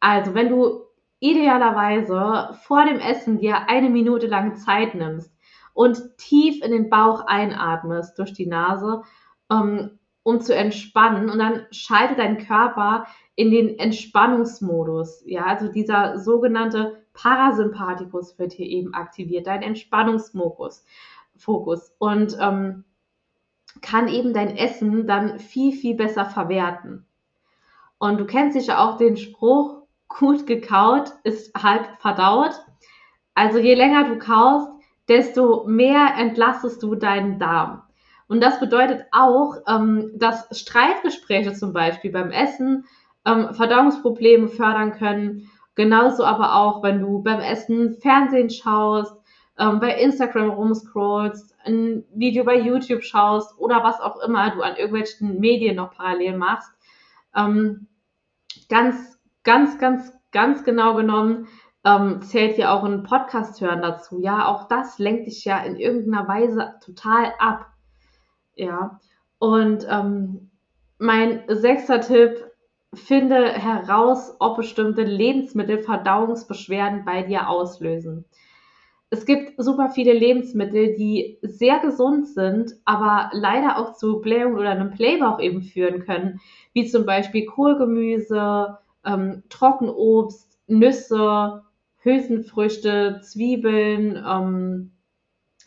Also, 0.00 0.34
wenn 0.34 0.48
du 0.48 0.82
idealerweise 1.20 2.56
vor 2.66 2.84
dem 2.84 2.98
Essen 2.98 3.38
dir 3.38 3.68
eine 3.68 3.88
Minute 3.88 4.26
lang 4.26 4.56
Zeit 4.56 4.94
nimmst 4.94 5.34
und 5.72 6.18
tief 6.18 6.62
in 6.62 6.70
den 6.70 6.90
Bauch 6.90 7.26
einatmest 7.26 8.18
durch 8.18 8.32
die 8.32 8.46
Nase, 8.46 9.02
ähm, 9.50 9.98
um 10.22 10.40
zu 10.40 10.54
entspannen 10.54 11.30
und 11.30 11.38
dann 11.38 11.66
schalte 11.70 12.14
dein 12.14 12.38
Körper 12.38 13.06
in 13.34 13.50
den 13.50 13.78
Entspannungsmodus. 13.78 15.22
Ja, 15.26 15.44
also 15.46 15.68
dieser 15.68 16.18
sogenannte 16.18 17.02
Parasympathikus 17.14 18.38
wird 18.38 18.52
hier 18.52 18.66
eben 18.66 18.94
aktiviert, 18.94 19.46
dein 19.46 19.62
Entspannungsfokus. 19.62 20.84
Fokus, 21.36 21.92
und 21.98 22.36
ähm, 22.40 22.84
kann 23.82 24.08
eben 24.08 24.32
dein 24.32 24.56
Essen 24.56 25.06
dann 25.06 25.38
viel, 25.38 25.72
viel 25.72 25.94
besser 25.94 26.26
verwerten. 26.26 27.06
Und 27.98 28.18
du 28.18 28.26
kennst 28.26 28.58
sicher 28.58 28.80
auch 28.80 28.96
den 28.96 29.16
Spruch, 29.16 29.82
gut 30.08 30.46
gekaut 30.46 31.12
ist 31.24 31.54
halb 31.54 32.00
verdaut. 32.00 32.52
Also 33.34 33.58
je 33.58 33.74
länger 33.74 34.04
du 34.04 34.18
kaust, 34.18 34.68
desto 35.08 35.64
mehr 35.66 36.14
entlastest 36.18 36.82
du 36.82 36.94
deinen 36.94 37.38
Darm. 37.38 37.82
Und 38.26 38.40
das 38.40 38.58
bedeutet 38.60 39.04
auch, 39.12 39.56
ähm, 39.68 40.12
dass 40.14 40.48
Streitgespräche 40.58 41.52
zum 41.52 41.72
Beispiel 41.72 42.10
beim 42.10 42.30
Essen 42.30 42.86
ähm, 43.26 43.54
Verdauungsprobleme 43.54 44.48
fördern 44.48 44.92
können 44.92 45.50
Genauso 45.74 46.24
aber 46.24 46.54
auch, 46.54 46.82
wenn 46.82 47.00
du 47.00 47.22
beim 47.22 47.40
Essen 47.40 47.94
Fernsehen 48.00 48.50
schaust, 48.50 49.16
ähm, 49.58 49.80
bei 49.80 49.98
Instagram 50.00 50.50
rumscrollst, 50.50 51.54
ein 51.64 52.04
Video 52.14 52.44
bei 52.44 52.58
YouTube 52.58 53.02
schaust 53.02 53.58
oder 53.58 53.82
was 53.82 54.00
auch 54.00 54.20
immer 54.20 54.50
du 54.50 54.62
an 54.62 54.76
irgendwelchen 54.76 55.40
Medien 55.40 55.76
noch 55.76 55.94
parallel 55.94 56.36
machst. 56.36 56.70
Ähm, 57.34 57.86
ganz, 58.68 59.18
ganz, 59.42 59.78
ganz, 59.78 60.12
ganz 60.32 60.64
genau 60.64 60.94
genommen 60.94 61.48
ähm, 61.84 62.22
zählt 62.22 62.56
hier 62.56 62.72
auch 62.72 62.84
ein 62.84 63.02
Podcast 63.02 63.60
hören 63.60 63.82
dazu. 63.82 64.20
Ja, 64.20 64.46
auch 64.48 64.68
das 64.68 64.98
lenkt 64.98 65.26
dich 65.26 65.44
ja 65.44 65.58
in 65.58 65.76
irgendeiner 65.76 66.26
Weise 66.26 66.74
total 66.84 67.32
ab. 67.38 67.66
Ja, 68.54 69.00
und 69.38 69.86
ähm, 69.90 70.50
mein 70.98 71.42
sechster 71.48 72.00
Tipp 72.00 72.50
Finde 72.96 73.48
heraus, 73.52 74.34
ob 74.38 74.56
bestimmte 74.56 75.02
Lebensmittel 75.02 75.82
Verdauungsbeschwerden 75.82 77.04
bei 77.04 77.22
dir 77.22 77.48
auslösen. 77.48 78.24
Es 79.14 79.26
gibt 79.26 79.62
super 79.62 79.90
viele 79.90 80.12
Lebensmittel, 80.12 80.96
die 80.96 81.38
sehr 81.40 81.78
gesund 81.78 82.26
sind, 82.26 82.74
aber 82.84 83.30
leider 83.32 83.78
auch 83.78 83.92
zu 83.92 84.20
Blähungen 84.20 84.58
oder 84.58 84.70
einem 84.70 84.90
Playbauch 84.90 85.38
eben 85.38 85.62
führen 85.62 86.04
können, 86.04 86.40
wie 86.72 86.84
zum 86.84 87.06
Beispiel 87.06 87.46
Kohlgemüse, 87.46 88.76
ähm, 89.04 89.44
Trockenobst, 89.50 90.58
Nüsse, 90.66 91.62
Hülsenfrüchte, 91.98 93.20
Zwiebeln, 93.22 94.20
ähm, 94.28 94.90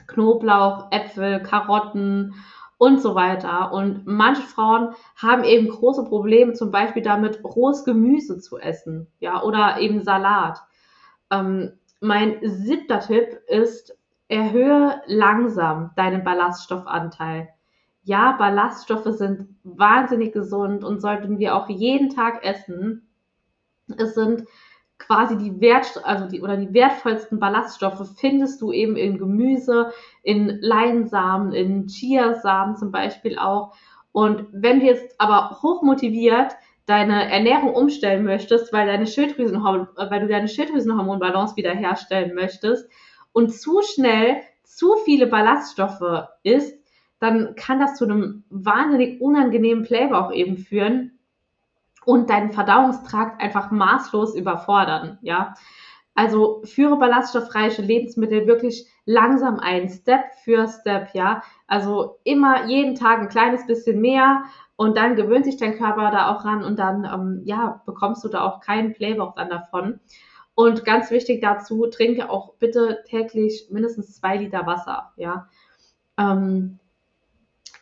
Knoblauch, 0.07 0.91
Äpfel, 0.91 1.41
Karotten 1.41 2.33
und 2.77 3.01
so 3.01 3.15
weiter. 3.15 3.71
Und 3.71 4.05
manche 4.05 4.41
Frauen 4.41 4.93
haben 5.15 5.45
eben 5.45 5.69
große 5.69 6.03
Probleme, 6.03 6.51
zum 6.51 6.69
Beispiel 6.69 7.01
damit, 7.01 7.41
rohes 7.45 7.85
Gemüse 7.85 8.39
zu 8.39 8.57
essen, 8.57 9.07
ja, 9.21 9.41
oder 9.41 9.79
eben 9.79 10.03
Salat. 10.03 10.59
Ähm, 11.31 11.71
mein 11.99 12.37
siebter 12.41 12.99
Tipp 12.99 13.39
ist, 13.47 13.97
erhöhe 14.27 15.01
langsam 15.05 15.91
deinen 15.95 16.23
Ballaststoffanteil. 16.23 17.49
Ja, 18.03 18.33
Ballaststoffe 18.33 19.17
sind 19.17 19.47
wahnsinnig 19.63 20.33
gesund 20.33 20.83
und 20.83 21.01
sollten 21.01 21.39
wir 21.39 21.55
auch 21.55 21.69
jeden 21.69 22.09
Tag 22.09 22.45
essen. 22.45 23.07
Es 23.97 24.15
sind 24.15 24.45
quasi 24.97 25.37
die 25.37 25.59
Wert, 25.61 26.01
also 26.03 26.27
die 26.27 26.41
oder 26.41 26.57
die 26.57 26.73
wertvollsten 26.73 27.39
Ballaststoffe 27.39 28.09
findest 28.17 28.61
du 28.61 28.71
eben 28.71 28.95
in 28.95 29.17
Gemüse, 29.17 29.91
in 30.23 30.59
Leinsamen, 30.61 31.51
in 31.53 31.87
Chiasamen 31.87 32.75
zum 32.75 32.91
Beispiel 32.91 33.37
auch. 33.37 33.75
Und 34.11 34.47
wenn 34.51 34.79
du 34.79 34.85
jetzt 34.85 35.19
aber 35.19 35.59
hochmotiviert 35.61 36.55
deine 36.87 37.29
Ernährung 37.29 37.73
umstellen 37.73 38.23
möchtest, 38.23 38.73
weil 38.73 38.87
deine 38.87 39.05
Schilddrüsenhormon, 39.05 39.89
weil 39.95 40.21
du 40.21 40.27
deine 40.27 40.47
Schilddrüsenhormonbalance 40.47 41.55
wiederherstellen 41.55 42.33
möchtest 42.33 42.89
und 43.33 43.53
zu 43.53 43.81
schnell 43.83 44.37
zu 44.63 44.95
viele 45.05 45.27
Ballaststoffe 45.27 46.27
isst, 46.43 46.75
dann 47.19 47.55
kann 47.55 47.79
das 47.79 47.95
zu 47.95 48.05
einem 48.05 48.43
wahnsinnig 48.49 49.21
unangenehmen 49.21 49.83
Playbauch 49.83 50.31
eben 50.31 50.57
führen 50.57 51.19
und 52.05 52.29
deinen 52.29 52.53
Verdauungstrakt 52.53 53.41
einfach 53.41 53.69
maßlos 53.69 54.33
überfordern, 54.35 55.19
ja. 55.21 55.55
Also 56.17 56.63
führe 56.63 56.97
ballaststoffreiche 56.97 57.83
Lebensmittel 57.83 58.47
wirklich 58.47 58.87
langsam 59.05 59.59
ein, 59.59 59.87
Step 59.87 60.33
für 60.43 60.67
Step, 60.67 61.09
ja. 61.13 61.43
Also 61.67 62.17
immer 62.23 62.65
jeden 62.65 62.95
Tag 62.95 63.19
ein 63.19 63.29
kleines 63.29 63.67
bisschen 63.67 64.01
mehr 64.01 64.45
und 64.75 64.97
dann 64.97 65.15
gewöhnt 65.15 65.45
sich 65.45 65.57
dein 65.57 65.77
Körper 65.77 66.09
da 66.09 66.31
auch 66.33 66.43
ran 66.43 66.63
und 66.63 66.79
dann, 66.79 67.05
ähm, 67.05 67.41
ja, 67.45 67.83
bekommst 67.85 68.23
du 68.23 68.29
da 68.29 68.41
auch 68.41 68.61
keinen 68.61 68.93
Playbauch 68.93 69.35
dann 69.35 69.51
davon. 69.51 69.99
Und 70.55 70.85
ganz 70.85 71.11
wichtig 71.11 71.39
dazu, 71.39 71.85
trinke 71.85 72.31
auch 72.31 72.55
bitte 72.55 73.03
täglich 73.07 73.67
mindestens 73.69 74.15
zwei 74.15 74.37
Liter 74.37 74.65
Wasser, 74.65 75.13
ja. 75.17 75.47
Ähm, 76.17 76.79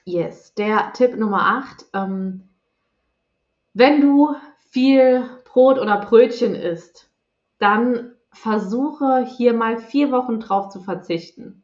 yes, 0.04 0.54
der 0.56 0.92
Tipp 0.92 1.16
Nummer 1.16 1.64
8, 1.64 1.86
ähm, 1.94 2.50
wenn 3.74 4.02
du 4.02 4.36
viel 4.72 5.24
Brot 5.46 5.80
oder 5.80 6.02
Brötchen 6.02 6.54
isst, 6.54 7.10
dann 7.60 8.15
versuche 8.36 9.26
hier 9.26 9.54
mal 9.54 9.78
vier 9.78 10.12
Wochen 10.12 10.40
drauf 10.40 10.70
zu 10.70 10.82
verzichten. 10.82 11.64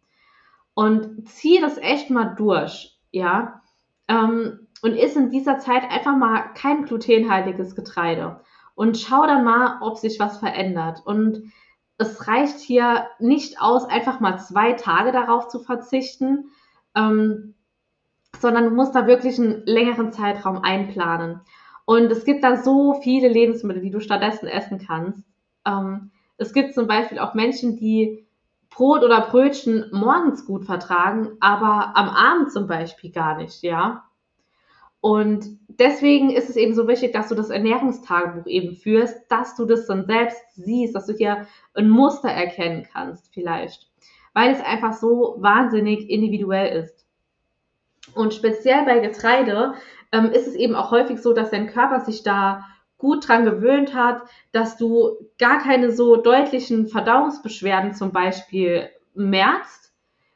Und 0.74 1.28
ziehe 1.28 1.62
das 1.62 1.78
echt 1.78 2.10
mal 2.10 2.34
durch, 2.36 2.98
ja. 3.12 3.62
Ähm, 4.08 4.68
und 4.82 4.96
isst 4.96 5.18
in 5.18 5.30
dieser 5.30 5.60
Zeit 5.60 5.84
einfach 5.90 6.16
mal 6.16 6.54
kein 6.56 6.86
glutenhaltiges 6.86 7.75
Getreide. 7.75 8.42
Und 8.74 8.98
schau 8.98 9.28
dann 9.28 9.44
mal, 9.44 9.80
ob 9.82 9.98
sich 9.98 10.20
was 10.20 10.38
verändert. 10.38 11.01
Und 11.06 11.51
es 11.98 12.28
reicht 12.28 12.60
hier 12.60 13.08
nicht 13.20 13.62
aus, 13.62 13.86
einfach 13.86 14.20
mal 14.20 14.40
zwei 14.40 14.74
Tage 14.74 15.12
darauf 15.12 15.50
zu 15.50 15.60
verzichten, 15.60 16.51
ähm, 16.96 17.54
sondern 18.40 18.63
du 18.66 18.72
musst 18.72 18.96
da 18.96 19.06
wirklich 19.06 19.38
einen 19.38 19.63
längeren 19.66 20.13
Zeitraum 20.13 20.63
einplanen. 20.63 21.42
Und 21.86 22.12
es 22.12 22.24
gibt 22.24 22.44
da 22.44 22.56
so 22.56 23.01
viele 23.01 23.28
Lebensmittel, 23.28 23.82
die 23.82 23.92
du 23.92 24.00
stattdessen 24.00 24.48
essen 24.48 24.80
kannst. 24.80 25.22
Ähm, 25.66 26.12
es 26.42 26.54
gibt 26.54 26.74
zum 26.74 26.88
Beispiel 26.88 27.20
auch 27.20 27.36
Menschen, 27.36 27.78
die 27.78 28.26
Brot 28.72 29.04
oder 29.04 29.22
Brötchen 29.22 29.86
morgens 29.92 30.46
gut 30.46 30.66
vertragen, 30.66 31.38
aber 31.40 31.92
am 31.96 32.10
Abend 32.10 32.52
zum 32.52 32.68
Beispiel 32.68 33.12
gar 33.12 33.38
nicht, 33.38 33.62
ja. 33.62 34.06
Und 35.02 35.46
deswegen 35.68 36.32
ist 36.32 36.50
es 36.50 36.56
eben 36.56 36.74
so 36.74 36.88
wichtig, 36.88 37.12
dass 37.12 37.30
du 37.30 37.36
das 37.36 37.50
Ernährungstagebuch 37.50 38.48
eben 38.48 38.76
führst, 38.76 39.20
dass 39.30 39.56
du 39.56 39.66
das 39.66 39.86
dann 39.88 40.06
selbst 40.06 40.42
siehst, 40.56 40.96
dass 40.96 41.06
du 41.08 41.14
hier 41.14 41.48
ein 41.74 41.90
Muster 41.90 42.30
erkennen 42.30 42.88
kannst 42.92 43.32
vielleicht, 43.34 43.90
weil 44.34 44.52
es 44.52 44.62
einfach 44.62 44.94
so 44.94 45.36
wahnsinnig 45.40 46.10
individuell 46.10 46.84
ist. 46.84 47.06
Und 48.16 48.34
speziell 48.34 48.86
bei 48.86 49.00
Getreide 49.00 49.74
ähm, 50.12 50.32
ist 50.32 50.48
es 50.48 50.56
eben 50.56 50.76
auch 50.76 50.92
häufig 50.92 51.22
so, 51.22 51.34
dass 51.34 51.52
dein 51.52 51.68
Körper 51.68 52.00
sich 52.00 52.24
da 52.24 52.66
gut 53.01 53.27
dran 53.27 53.46
gewöhnt 53.46 53.96
hat, 53.96 54.22
dass 54.51 54.77
du 54.77 55.18
gar 55.40 55.59
keine 55.59 55.92
so 55.92 56.18
deutlichen 56.18 56.87
Verdauungsbeschwerden 56.87 57.96
zum 57.96 58.11
Beispiel 58.11 58.90
merkst. 59.16 59.92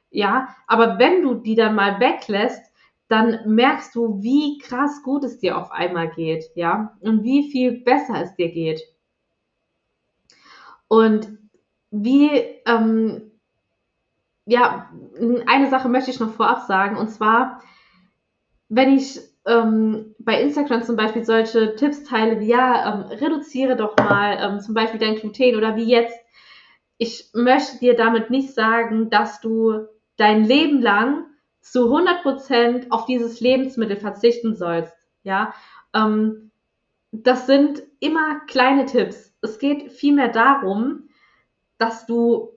Ja, 0.10 0.56
aber 0.66 0.98
wenn 0.98 1.22
du 1.22 1.36
die 1.36 1.56
dann 1.56 1.76
mal 1.76 2.00
weglässt, 2.00 2.72
dann 3.08 3.40
merkst 3.46 3.94
du, 3.94 4.24
wie 4.24 4.58
krass 4.58 5.04
gut 5.04 5.24
es 5.24 5.38
dir 5.38 5.58
auf 5.58 5.72
einmal 5.72 6.10
geht, 6.10 6.46
ja, 6.56 6.98
und 7.02 7.24
wie 7.24 7.52
viel 7.52 7.84
besser 7.84 8.22
es 8.22 8.34
dir 8.36 8.50
geht. 8.50 8.82
Und 10.88 11.38
wie, 11.92 12.32
ähm, 12.66 13.32
ja, 14.46 14.90
eine 15.46 15.70
Sache 15.70 15.88
möchte 15.88 16.10
ich 16.10 16.20
noch 16.20 16.34
vorab 16.34 16.66
sagen, 16.66 16.98
und 16.98 17.10
zwar, 17.10 17.62
wenn 18.70 18.98
ich 18.98 19.20
ähm, 19.46 20.16
bei 20.20 20.42
Instagram 20.42 20.84
zum 20.84 20.96
Beispiel 20.96 21.24
solche 21.24 21.76
Tipps 21.76 22.04
teile 22.04 22.40
wie, 22.40 22.48
ja, 22.48 22.94
ähm, 22.94 23.18
reduziere 23.18 23.76
doch 23.76 23.96
mal 23.98 24.38
ähm, 24.42 24.60
zum 24.60 24.74
Beispiel 24.74 25.00
dein 25.00 25.16
Gluten 25.16 25.56
oder 25.56 25.76
wie 25.76 25.86
jetzt. 25.86 26.18
Ich 26.98 27.30
möchte 27.34 27.78
dir 27.80 27.96
damit 27.96 28.30
nicht 28.30 28.54
sagen, 28.54 29.10
dass 29.10 29.42
du 29.42 29.86
dein 30.18 30.46
Leben 30.46 30.82
lang 30.82 31.26
zu 31.62 31.94
100% 31.94 32.90
auf 32.90 33.06
dieses 33.06 33.40
Lebensmittel 33.40 33.98
verzichten 33.98 34.56
sollst. 34.56 34.94
Ja, 35.24 35.54
ähm, 35.94 36.52
das 37.12 37.48
sind 37.48 37.84
immer 38.00 38.42
kleine 38.48 38.86
Tipps. 38.86 39.34
Es 39.42 39.60
geht 39.60 39.92
vielmehr 39.92 40.30
darum, 40.30 41.10
dass 41.78 42.06
du 42.06 42.50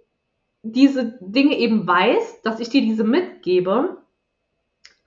diese 0.62 1.18
Dinge 1.20 1.57
eben 1.57 1.87
weißt, 1.87 2.44
dass 2.44 2.61
ich 2.61 2.68
dir 2.68 2.83
diese 2.83 3.05
mitgebe 3.05 4.03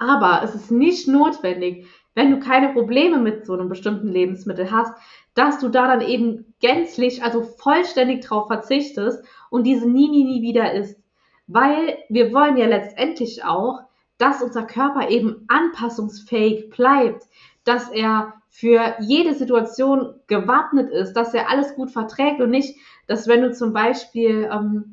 aber 0.01 0.41
es 0.43 0.55
ist 0.55 0.71
nicht 0.71 1.07
notwendig, 1.07 1.85
wenn 2.15 2.31
du 2.31 2.39
keine 2.39 2.73
Probleme 2.73 3.19
mit 3.19 3.45
so 3.45 3.53
einem 3.53 3.69
bestimmten 3.69 4.07
Lebensmittel 4.07 4.71
hast, 4.71 4.93
dass 5.35 5.59
du 5.59 5.69
da 5.69 5.85
dann 5.87 6.01
eben 6.01 6.55
gänzlich, 6.59 7.23
also 7.23 7.43
vollständig 7.43 8.25
drauf 8.25 8.47
verzichtest 8.47 9.23
und 9.51 9.63
diese 9.63 9.87
nie, 9.87 10.09
nie, 10.09 10.23
nie 10.23 10.41
wieder 10.41 10.73
isst. 10.73 10.99
Weil 11.45 11.99
wir 12.09 12.33
wollen 12.33 12.57
ja 12.57 12.65
letztendlich 12.65 13.45
auch, 13.45 13.81
dass 14.17 14.41
unser 14.41 14.63
Körper 14.63 15.09
eben 15.09 15.45
anpassungsfähig 15.47 16.71
bleibt, 16.71 17.27
dass 17.63 17.89
er 17.89 18.33
für 18.49 18.95
jede 19.01 19.35
Situation 19.35 20.15
gewappnet 20.25 20.89
ist, 20.89 21.13
dass 21.13 21.35
er 21.35 21.49
alles 21.49 21.75
gut 21.75 21.91
verträgt 21.91 22.41
und 22.41 22.49
nicht, 22.49 22.75
dass 23.05 23.27
wenn 23.27 23.43
du 23.43 23.53
zum 23.53 23.71
Beispiel 23.71 24.49
ähm, 24.51 24.90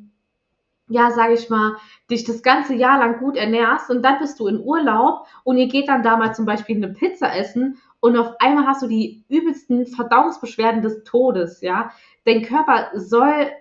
ja, 0.89 1.11
sage 1.11 1.33
ich 1.33 1.49
mal, 1.49 1.77
dich 2.09 2.23
das 2.23 2.41
ganze 2.41 2.73
Jahr 2.73 2.99
lang 2.99 3.19
gut 3.19 3.37
ernährst 3.37 3.89
und 3.89 4.03
dann 4.03 4.19
bist 4.19 4.39
du 4.39 4.47
in 4.47 4.59
Urlaub 4.59 5.27
und 5.43 5.57
ihr 5.57 5.67
geht 5.67 5.87
dann 5.87 6.03
da 6.03 6.17
mal 6.17 6.33
zum 6.33 6.45
Beispiel 6.45 6.75
eine 6.75 6.93
Pizza 6.93 7.33
essen 7.35 7.77
und 7.99 8.17
auf 8.17 8.35
einmal 8.39 8.65
hast 8.65 8.81
du 8.81 8.87
die 8.87 9.23
übelsten 9.29 9.85
Verdauungsbeschwerden 9.85 10.81
des 10.81 11.03
Todes, 11.03 11.61
ja. 11.61 11.91
Dein 12.25 12.41
Körper 12.41 12.89
soll 12.95 13.51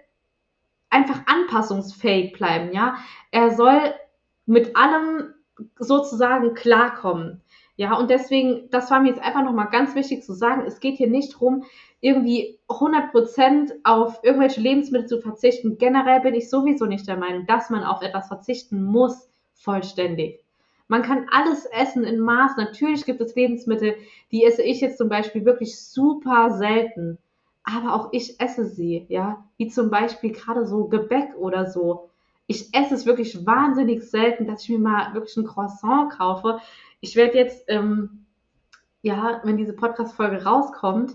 einfach 0.90 1.20
anpassungsfähig 1.26 2.32
bleiben, 2.32 2.72
ja. 2.72 2.96
Er 3.30 3.54
soll 3.54 3.94
mit 4.46 4.74
allem 4.76 5.34
sozusagen 5.78 6.54
klarkommen. 6.54 7.42
Ja, 7.78 7.96
und 7.96 8.10
deswegen, 8.10 8.68
das 8.72 8.90
war 8.90 8.98
mir 9.00 9.10
jetzt 9.10 9.22
einfach 9.22 9.44
nochmal 9.44 9.68
ganz 9.70 9.94
wichtig 9.94 10.24
zu 10.24 10.32
sagen, 10.34 10.64
es 10.66 10.80
geht 10.80 10.96
hier 10.96 11.06
nicht 11.08 11.34
darum, 11.34 11.62
irgendwie 12.00 12.58
100% 12.68 13.70
auf 13.84 14.18
irgendwelche 14.24 14.60
Lebensmittel 14.60 15.06
zu 15.06 15.20
verzichten. 15.20 15.78
Generell 15.78 16.18
bin 16.20 16.34
ich 16.34 16.50
sowieso 16.50 16.86
nicht 16.86 17.06
der 17.06 17.16
Meinung, 17.16 17.46
dass 17.46 17.70
man 17.70 17.84
auf 17.84 18.02
etwas 18.02 18.26
verzichten 18.26 18.82
muss, 18.82 19.30
vollständig. 19.54 20.44
Man 20.88 21.02
kann 21.02 21.26
alles 21.30 21.66
essen 21.66 22.02
in 22.02 22.18
Maß. 22.18 22.56
Natürlich 22.56 23.04
gibt 23.04 23.20
es 23.20 23.36
Lebensmittel, 23.36 23.94
die 24.32 24.44
esse 24.44 24.62
ich 24.64 24.80
jetzt 24.80 24.98
zum 24.98 25.08
Beispiel 25.08 25.44
wirklich 25.44 25.80
super 25.80 26.50
selten. 26.50 27.18
Aber 27.62 27.94
auch 27.94 28.08
ich 28.12 28.40
esse 28.40 28.66
sie, 28.66 29.06
ja. 29.08 29.44
Wie 29.56 29.68
zum 29.68 29.88
Beispiel 29.88 30.32
gerade 30.32 30.66
so 30.66 30.88
Gebäck 30.88 31.36
oder 31.36 31.66
so. 31.70 32.07
Ich 32.48 32.74
esse 32.74 32.94
es 32.94 33.06
wirklich 33.06 33.46
wahnsinnig 33.46 34.02
selten, 34.02 34.46
dass 34.46 34.62
ich 34.62 34.70
mir 34.70 34.78
mal 34.78 35.14
wirklich 35.14 35.36
ein 35.36 35.46
Croissant 35.46 36.10
kaufe. 36.10 36.60
Ich 37.00 37.14
werde 37.14 37.36
jetzt, 37.36 37.64
ähm, 37.68 38.24
ja, 39.02 39.40
wenn 39.44 39.58
diese 39.58 39.74
Podcast-Folge 39.74 40.44
rauskommt, 40.44 41.14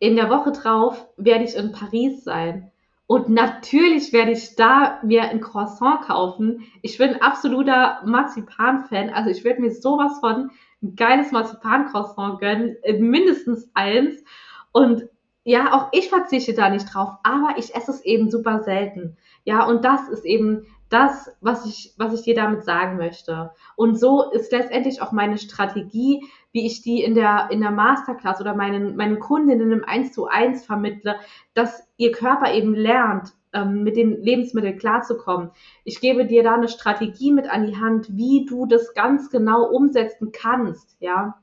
in 0.00 0.16
der 0.16 0.28
Woche 0.28 0.50
drauf 0.50 1.06
werde 1.16 1.44
ich 1.44 1.54
in 1.54 1.70
Paris 1.70 2.24
sein. 2.24 2.72
Und 3.06 3.28
natürlich 3.28 4.12
werde 4.12 4.32
ich 4.32 4.56
da 4.56 4.98
mir 5.04 5.22
ein 5.22 5.40
Croissant 5.40 6.02
kaufen. 6.02 6.64
Ich 6.82 6.98
bin 6.98 7.10
ein 7.10 7.22
absoluter 7.22 8.02
Marzipan-Fan. 8.04 9.10
Also 9.10 9.30
ich 9.30 9.44
werde 9.44 9.60
mir 9.60 9.70
sowas 9.70 10.18
von 10.18 10.50
ein 10.82 10.96
geiles 10.96 11.30
Marzipan-Croissant 11.30 12.40
gönnen. 12.40 12.76
Mindestens 12.98 13.70
eins. 13.74 14.24
Und 14.72 15.08
ja, 15.44 15.72
auch 15.72 15.88
ich 15.92 16.08
verzichte 16.08 16.54
da 16.54 16.70
nicht 16.70 16.92
drauf. 16.92 17.10
Aber 17.22 17.54
ich 17.58 17.74
esse 17.74 17.90
es 17.90 18.04
eben 18.04 18.30
super 18.30 18.62
selten. 18.62 19.16
Ja, 19.44 19.66
und 19.66 19.84
das 19.84 20.08
ist 20.08 20.24
eben 20.24 20.66
das, 20.88 21.34
was 21.40 21.66
ich, 21.66 21.94
was 21.96 22.12
ich 22.14 22.22
dir 22.22 22.34
damit 22.34 22.64
sagen 22.64 22.96
möchte. 22.96 23.50
Und 23.76 23.98
so 23.98 24.30
ist 24.30 24.52
letztendlich 24.52 25.00
auch 25.00 25.10
meine 25.10 25.38
Strategie, 25.38 26.24
wie 26.52 26.66
ich 26.66 26.82
die 26.82 27.02
in 27.02 27.14
der, 27.14 27.48
in 27.50 27.60
der 27.60 27.70
Masterclass 27.70 28.40
oder 28.40 28.54
meinen, 28.54 28.94
meinen 28.94 29.18
Kundinnen 29.18 29.72
im 29.72 29.84
1 29.84 30.12
zu 30.12 30.26
1 30.26 30.64
vermittle, 30.66 31.16
dass 31.54 31.88
ihr 31.96 32.12
Körper 32.12 32.52
eben 32.52 32.74
lernt, 32.74 33.32
ähm, 33.54 33.82
mit 33.82 33.96
den 33.96 34.22
Lebensmitteln 34.22 34.78
klarzukommen. 34.78 35.50
Ich 35.84 36.00
gebe 36.00 36.26
dir 36.26 36.42
da 36.42 36.54
eine 36.54 36.68
Strategie 36.68 37.32
mit 37.32 37.50
an 37.50 37.66
die 37.66 37.76
Hand, 37.76 38.16
wie 38.16 38.44
du 38.44 38.66
das 38.66 38.94
ganz 38.94 39.30
genau 39.30 39.64
umsetzen 39.64 40.30
kannst, 40.32 40.96
ja. 41.00 41.38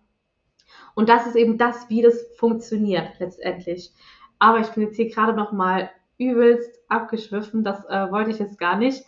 Und 0.95 1.09
das 1.09 1.27
ist 1.27 1.35
eben 1.35 1.57
das, 1.57 1.89
wie 1.89 2.01
das 2.01 2.25
funktioniert 2.37 3.19
letztendlich. 3.19 3.91
Aber 4.39 4.59
ich 4.59 4.67
bin 4.69 4.83
jetzt 4.83 4.95
hier 4.95 5.09
gerade 5.09 5.33
noch 5.33 5.51
mal 5.51 5.89
übelst 6.17 6.79
abgeschwiffen. 6.87 7.63
Das 7.63 7.85
äh, 7.85 8.11
wollte 8.11 8.31
ich 8.31 8.39
jetzt 8.39 8.59
gar 8.59 8.77
nicht. 8.77 9.05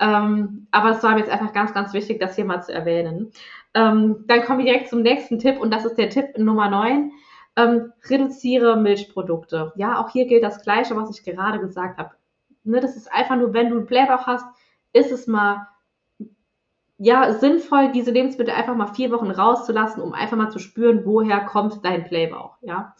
Ähm, 0.00 0.66
aber 0.70 0.90
es 0.90 1.02
war 1.02 1.12
mir 1.12 1.20
jetzt 1.20 1.30
einfach 1.30 1.52
ganz, 1.52 1.72
ganz 1.72 1.92
wichtig, 1.92 2.18
das 2.18 2.34
hier 2.34 2.44
mal 2.44 2.62
zu 2.62 2.72
erwähnen. 2.72 3.30
Ähm, 3.74 4.24
dann 4.26 4.42
kommen 4.42 4.58
wir 4.58 4.66
direkt 4.66 4.88
zum 4.88 5.02
nächsten 5.02 5.38
Tipp 5.38 5.60
und 5.60 5.72
das 5.72 5.84
ist 5.84 5.96
der 5.96 6.10
Tipp 6.10 6.36
Nummer 6.38 6.68
9. 6.68 7.12
Ähm, 7.56 7.92
reduziere 8.08 8.76
Milchprodukte. 8.76 9.72
Ja, 9.76 10.00
auch 10.00 10.10
hier 10.10 10.26
gilt 10.26 10.42
das 10.42 10.62
Gleiche, 10.62 10.96
was 10.96 11.16
ich 11.16 11.24
gerade 11.24 11.60
gesagt 11.60 11.98
habe. 11.98 12.10
Ne, 12.64 12.80
das 12.80 12.96
ist 12.96 13.12
einfach 13.12 13.36
nur, 13.36 13.52
wenn 13.52 13.70
du 13.70 13.76
einen 13.76 13.86
Blähbauch 13.86 14.26
hast, 14.26 14.46
ist 14.92 15.12
es 15.12 15.26
mal 15.26 15.68
ja, 17.04 17.34
sinnvoll, 17.34 17.92
diese 17.92 18.10
Lebensmittel 18.10 18.54
einfach 18.54 18.74
mal 18.74 18.94
vier 18.94 19.10
Wochen 19.10 19.30
rauszulassen, 19.30 20.02
um 20.02 20.14
einfach 20.14 20.36
mal 20.36 20.50
zu 20.50 20.58
spüren, 20.58 21.02
woher 21.04 21.40
kommt 21.40 21.84
dein 21.84 22.04
Playbauch. 22.04 22.56
Ja. 22.62 22.94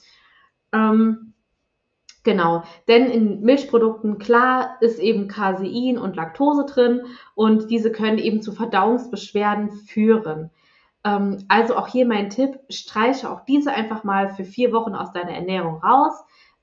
Ähm, 0.73 1.31
Genau, 2.27 2.62
denn 2.88 3.11
in 3.11 3.43
Milchprodukten, 3.43 4.17
klar, 4.17 4.79
ist 4.81 4.99
eben 4.99 5.29
Casein 5.29 5.99
und 5.99 6.17
Laktose 6.17 6.64
drin 6.64 7.03
und 7.35 7.71
diese 7.71 7.93
können 7.93 8.17
eben 8.17 8.40
zu 8.40 8.53
Verdauungsbeschwerden 8.53 9.71
führen. 9.71 10.51
Ähm, 11.05 11.45
also 11.49 11.77
auch 11.77 11.87
hier 11.87 12.07
mein 12.07 12.31
Tipp, 12.31 12.59
streiche 12.71 13.31
auch 13.31 13.45
diese 13.45 13.73
einfach 13.73 14.05
mal 14.05 14.31
für 14.31 14.45
vier 14.45 14.73
Wochen 14.73 14.95
aus 14.95 15.12
deiner 15.12 15.33
Ernährung 15.33 15.83
raus. 15.83 16.14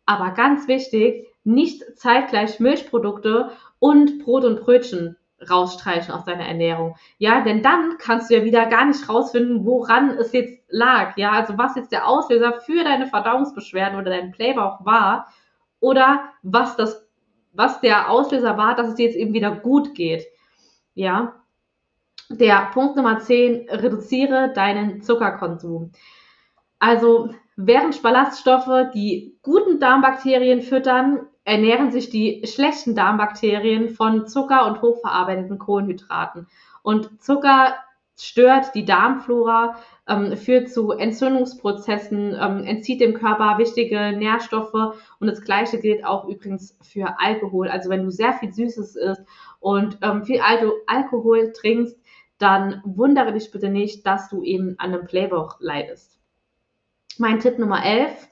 Aber 0.07 0.31
ganz 0.31 0.67
wichtig, 0.67 1.27
nicht 1.43 1.83
zeitgleich 1.95 2.59
Milchprodukte 2.59 3.51
und 3.77 4.17
Brot 4.17 4.45
und 4.45 4.61
Brötchen 4.61 5.15
rausstreichen 5.49 6.13
aus 6.13 6.25
deiner 6.25 6.45
Ernährung. 6.45 6.95
Ja, 7.17 7.41
denn 7.41 7.63
dann 7.63 7.97
kannst 7.97 8.29
du 8.29 8.35
ja 8.35 8.43
wieder 8.43 8.65
gar 8.67 8.85
nicht 8.85 9.07
rausfinden, 9.09 9.65
woran 9.65 10.11
es 10.11 10.31
jetzt 10.33 10.61
lag. 10.69 11.17
Ja, 11.17 11.31
also 11.31 11.57
was 11.57 11.75
jetzt 11.75 11.91
der 11.91 12.07
Auslöser 12.07 12.59
für 12.61 12.83
deine 12.83 13.07
Verdauungsbeschwerden 13.07 13.99
oder 13.99 14.11
deinen 14.11 14.31
Playbauch 14.31 14.85
war 14.85 15.27
oder 15.79 16.21
was 16.43 16.75
das, 16.75 17.07
was 17.53 17.81
der 17.81 18.09
Auslöser 18.09 18.57
war, 18.57 18.75
dass 18.75 18.89
es 18.89 18.95
dir 18.95 19.07
jetzt 19.07 19.17
eben 19.17 19.33
wieder 19.33 19.51
gut 19.51 19.95
geht. 19.95 20.25
Ja. 20.93 21.35
Der 22.29 22.69
Punkt 22.73 22.95
Nummer 22.95 23.19
10, 23.19 23.69
reduziere 23.69 24.53
deinen 24.53 25.01
Zuckerkonsum. 25.01 25.91
Also, 26.79 27.33
während 27.57 28.01
Ballaststoffe 28.01 28.91
die 28.93 29.37
guten 29.41 29.79
Darmbakterien 29.79 30.61
füttern, 30.61 31.27
ernähren 31.43 31.91
sich 31.91 32.09
die 32.09 32.45
schlechten 32.45 32.95
Darmbakterien 32.95 33.89
von 33.89 34.27
Zucker 34.27 34.67
und 34.67 34.81
hochverarbeiteten 34.81 35.57
Kohlenhydraten. 35.57 36.47
Und 36.83 37.21
Zucker 37.21 37.75
stört 38.17 38.75
die 38.75 38.85
Darmflora, 38.85 39.75
ähm, 40.07 40.37
führt 40.37 40.69
zu 40.69 40.91
Entzündungsprozessen, 40.91 42.37
ähm, 42.39 42.63
entzieht 42.65 43.01
dem 43.01 43.15
Körper 43.15 43.57
wichtige 43.57 44.11
Nährstoffe 44.15 44.73
und 45.19 45.27
das 45.27 45.41
gleiche 45.41 45.79
gilt 45.79 46.05
auch 46.05 46.27
übrigens 46.27 46.77
für 46.81 47.15
Alkohol. 47.19 47.69
Also 47.69 47.89
wenn 47.89 48.03
du 48.03 48.11
sehr 48.11 48.33
viel 48.33 48.53
Süßes 48.53 48.95
isst 48.95 49.23
und 49.59 49.97
ähm, 50.01 50.23
viel 50.23 50.41
Al 50.41 50.71
Alkohol 50.85 51.51
trinkst, 51.53 51.97
dann 52.37 52.81
wundere 52.83 53.33
dich 53.33 53.51
bitte 53.51 53.69
nicht, 53.69 54.05
dass 54.05 54.29
du 54.29 54.43
eben 54.43 54.75
an 54.77 54.93
einem 54.93 55.05
Playbauch 55.05 55.57
leidest. 55.59 56.19
Mein 57.17 57.39
Tipp 57.39 57.59
Nummer 57.59 57.83
11. 57.83 58.27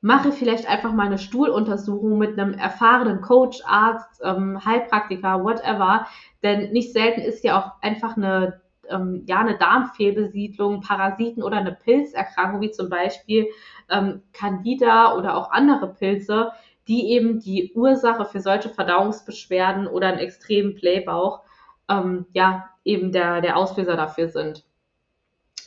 Mache 0.00 0.30
vielleicht 0.32 0.68
einfach 0.68 0.92
mal 0.92 1.06
eine 1.06 1.18
Stuhluntersuchung 1.18 2.18
mit 2.18 2.38
einem 2.38 2.54
erfahrenen 2.54 3.20
Coach, 3.20 3.60
Arzt, 3.66 4.20
ähm, 4.24 4.64
Heilpraktiker, 4.64 5.42
whatever. 5.42 6.06
Denn 6.42 6.70
nicht 6.72 6.92
selten 6.92 7.20
ist 7.20 7.42
ja 7.42 7.58
auch 7.58 7.82
einfach 7.82 8.16
eine 8.16 8.60
ähm, 8.90 9.24
ja, 9.26 9.40
eine 9.40 9.56
Darmfehlbesiedlung, 9.58 10.80
Parasiten 10.80 11.42
oder 11.42 11.58
eine 11.58 11.72
Pilzerkrankung, 11.72 12.60
wie 12.60 12.70
zum 12.70 12.88
Beispiel 12.88 13.48
ähm, 13.90 14.22
Candida 14.32 15.14
oder 15.16 15.36
auch 15.36 15.50
andere 15.50 15.92
Pilze, 15.94 16.52
die 16.86 17.10
eben 17.10 17.38
die 17.40 17.72
Ursache 17.74 18.24
für 18.24 18.40
solche 18.40 18.70
Verdauungsbeschwerden 18.70 19.86
oder 19.86 20.08
einen 20.08 20.18
extremen 20.18 20.74
Playbauch, 20.74 21.42
ähm, 21.88 22.26
ja, 22.32 22.70
eben 22.84 23.12
der, 23.12 23.40
der 23.40 23.56
Auslöser 23.56 23.96
dafür 23.96 24.28
sind. 24.28 24.64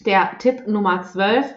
Der 0.06 0.38
Tipp 0.40 0.68
Nummer 0.68 1.04
12, 1.04 1.54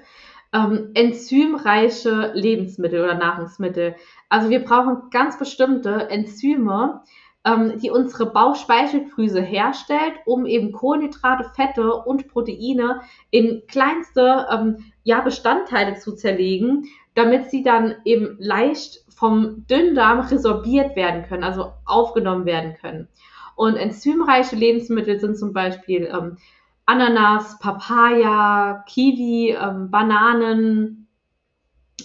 ähm, 0.55 0.91
enzymreiche 0.95 2.31
Lebensmittel 2.33 3.03
oder 3.03 3.15
Nahrungsmittel. 3.15 3.97
Also 4.29 4.49
wir 4.49 4.65
brauchen 4.65 5.11
ganz 5.11 5.39
bestimmte 5.39 6.09
Enzyme, 6.09 7.03
ähm, 7.45 7.79
die 7.79 7.91
unsere 7.91 8.27
Bauchspeicheldrüse 8.27 9.43
herstellt, 9.43 10.15
um 10.25 10.47
eben 10.47 10.73
Kohlenhydrate, 10.73 11.51
Fette 11.55 11.93
und 11.95 12.29
Proteine 12.29 13.01
in 13.31 13.63
kleinste 13.67 14.47
ähm, 14.51 14.93
ja, 15.03 15.21
Bestandteile 15.21 15.97
zu 15.97 16.15
zerlegen, 16.15 16.87
damit 17.15 17.51
sie 17.51 17.63
dann 17.63 17.97
eben 18.05 18.37
leicht 18.39 19.05
vom 19.09 19.67
Dünndarm 19.69 20.21
resorbiert 20.21 20.97
werden 20.97 21.25
können, 21.25 21.45
also 21.45 21.73
aufgenommen 21.85 22.47
werden 22.47 22.75
können. 22.81 23.09
Und 23.57 23.77
enzymreiche 23.77 24.57
Lebensmittel 24.57 25.19
sind 25.21 25.37
zum 25.37 25.53
Beispiel 25.53 26.11
ähm, 26.13 26.39
Ananas, 26.87 27.59
Papaya, 27.59 28.85
Kiwi, 28.87 29.51
ähm, 29.51 29.91
Bananen, 29.91 31.09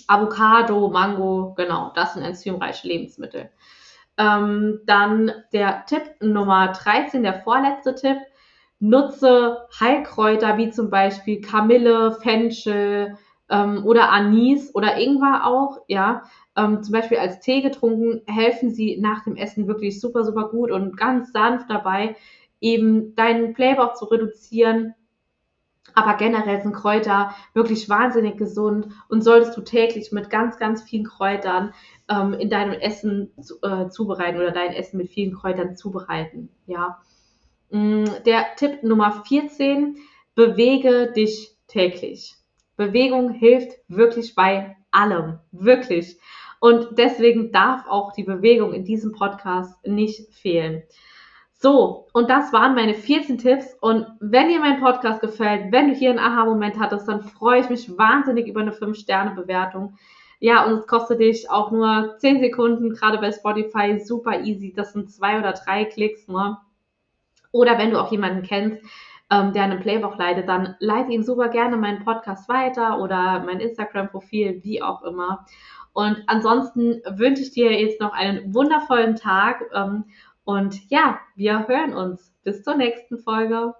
Avocado, 0.07 0.89
Mango, 0.89 1.53
genau, 1.55 1.91
das 1.95 2.13
sind 2.13 2.23
enzymreiche 2.23 2.87
Lebensmittel. 2.87 3.49
Ähm, 4.17 4.79
dann 4.85 5.31
der 5.53 5.85
Tipp 5.85 6.03
Nummer 6.21 6.69
13, 6.69 7.23
der 7.23 7.41
vorletzte 7.41 7.95
Tipp. 7.95 8.17
Nutze 8.79 9.67
Heilkräuter 9.79 10.57
wie 10.57 10.69
zum 10.69 10.89
Beispiel 10.89 11.41
Kamille, 11.41 12.13
Fenchel 12.13 13.17
ähm, 13.49 13.85
oder 13.85 14.09
Anis 14.11 14.73
oder 14.73 14.97
Ingwer 14.97 15.45
auch, 15.45 15.79
ja. 15.87 16.23
Ähm, 16.55 16.81
zum 16.83 16.93
Beispiel 16.93 17.17
als 17.17 17.39
Tee 17.39 17.61
getrunken, 17.61 18.21
helfen 18.25 18.71
sie 18.71 18.97
nach 18.97 19.23
dem 19.23 19.35
Essen 19.35 19.67
wirklich 19.67 19.99
super, 19.99 20.23
super 20.23 20.49
gut 20.49 20.71
und 20.71 20.95
ganz 20.97 21.31
sanft 21.33 21.69
dabei, 21.69 22.15
eben 22.61 23.15
deinen 23.15 23.53
Playbauch 23.53 23.93
zu 23.93 24.05
reduzieren. 24.05 24.95
Aber 25.95 26.15
generell 26.17 26.61
sind 26.61 26.73
Kräuter 26.73 27.33
wirklich 27.53 27.89
wahnsinnig 27.89 28.37
gesund 28.37 28.89
und 29.07 29.23
solltest 29.23 29.57
du 29.57 29.61
täglich 29.61 30.11
mit 30.11 30.29
ganz, 30.29 30.57
ganz 30.57 30.83
vielen 30.83 31.05
Kräutern 31.05 31.73
ähm, 32.09 32.33
in 32.33 32.49
deinem 32.49 32.73
Essen 32.73 33.31
zu, 33.41 33.55
äh, 33.61 33.89
zubereiten 33.89 34.37
oder 34.37 34.51
dein 34.51 34.73
Essen 34.73 34.97
mit 34.97 35.09
vielen 35.09 35.33
Kräutern 35.33 35.75
zubereiten. 35.75 36.49
Ja. 36.67 37.01
Mm, 37.71 38.05
der 38.25 38.45
Tipp 38.55 38.83
Nummer 38.83 39.23
14, 39.25 39.97
bewege 40.35 41.11
dich 41.11 41.55
täglich. 41.67 42.35
Bewegung 42.77 43.31
hilft 43.31 43.73
wirklich 43.87 44.35
bei 44.35 44.77
allem, 44.91 45.39
wirklich. 45.51 46.17
Und 46.59 46.97
deswegen 46.97 47.51
darf 47.51 47.85
auch 47.87 48.13
die 48.13 48.23
Bewegung 48.23 48.73
in 48.73 48.83
diesem 48.85 49.11
Podcast 49.11 49.75
nicht 49.85 50.33
fehlen. 50.33 50.83
So, 51.61 52.07
und 52.13 52.29
das 52.29 52.53
waren 52.53 52.73
meine 52.73 52.93
14 52.93 53.37
Tipps. 53.37 53.75
Und 53.81 54.07
wenn 54.21 54.47
dir 54.47 54.61
mein 54.61 54.79
Podcast 54.79 55.19
gefällt, 55.19 55.73
wenn 55.73 55.89
du 55.89 55.93
hier 55.93 56.09
einen 56.09 56.19
Aha-Moment 56.19 56.79
hattest, 56.79 57.05
dann 57.09 57.21
freue 57.21 57.59
ich 57.59 57.69
mich 57.69 57.97
wahnsinnig 57.97 58.47
über 58.47 58.61
eine 58.61 58.71
5-Sterne-Bewertung. 58.71 59.97
Ja, 60.39 60.65
und 60.65 60.75
es 60.75 60.87
kostet 60.87 61.19
dich 61.19 61.49
auch 61.49 61.69
nur 61.71 62.15
10 62.19 62.39
Sekunden, 62.39 62.91
gerade 62.91 63.17
bei 63.17 63.33
Spotify, 63.33 63.99
super 63.99 64.39
easy. 64.39 64.71
Das 64.73 64.93
sind 64.93 65.11
zwei 65.11 65.37
oder 65.37 65.51
drei 65.51 65.83
Klicks, 65.83 66.29
ne? 66.29 66.57
Oder 67.51 67.77
wenn 67.77 67.91
du 67.91 67.99
auch 67.99 68.11
jemanden 68.11 68.43
kennst, 68.43 68.81
ähm, 69.29 69.51
der 69.51 69.63
einen 69.63 69.81
Playbook 69.81 70.17
leitet, 70.17 70.47
dann 70.47 70.75
leite 70.79 71.11
ihm 71.11 71.23
super 71.23 71.49
gerne 71.49 71.75
meinen 71.75 72.05
Podcast 72.05 72.47
weiter 72.47 73.01
oder 73.01 73.43
mein 73.45 73.59
Instagram-Profil, 73.59 74.61
wie 74.63 74.81
auch 74.81 75.03
immer. 75.03 75.45
Und 75.91 76.23
ansonsten 76.27 77.01
wünsche 77.05 77.41
ich 77.41 77.51
dir 77.51 77.73
jetzt 77.73 77.99
noch 77.99 78.13
einen 78.13 78.53
wundervollen 78.53 79.17
Tag. 79.17 79.63
Ähm, 79.73 80.05
und 80.49 80.89
ja, 80.89 81.19
wir 81.35 81.67
hören 81.67 81.93
uns. 81.93 82.33
Bis 82.43 82.63
zur 82.63 82.73
nächsten 82.73 83.19
Folge. 83.19 83.75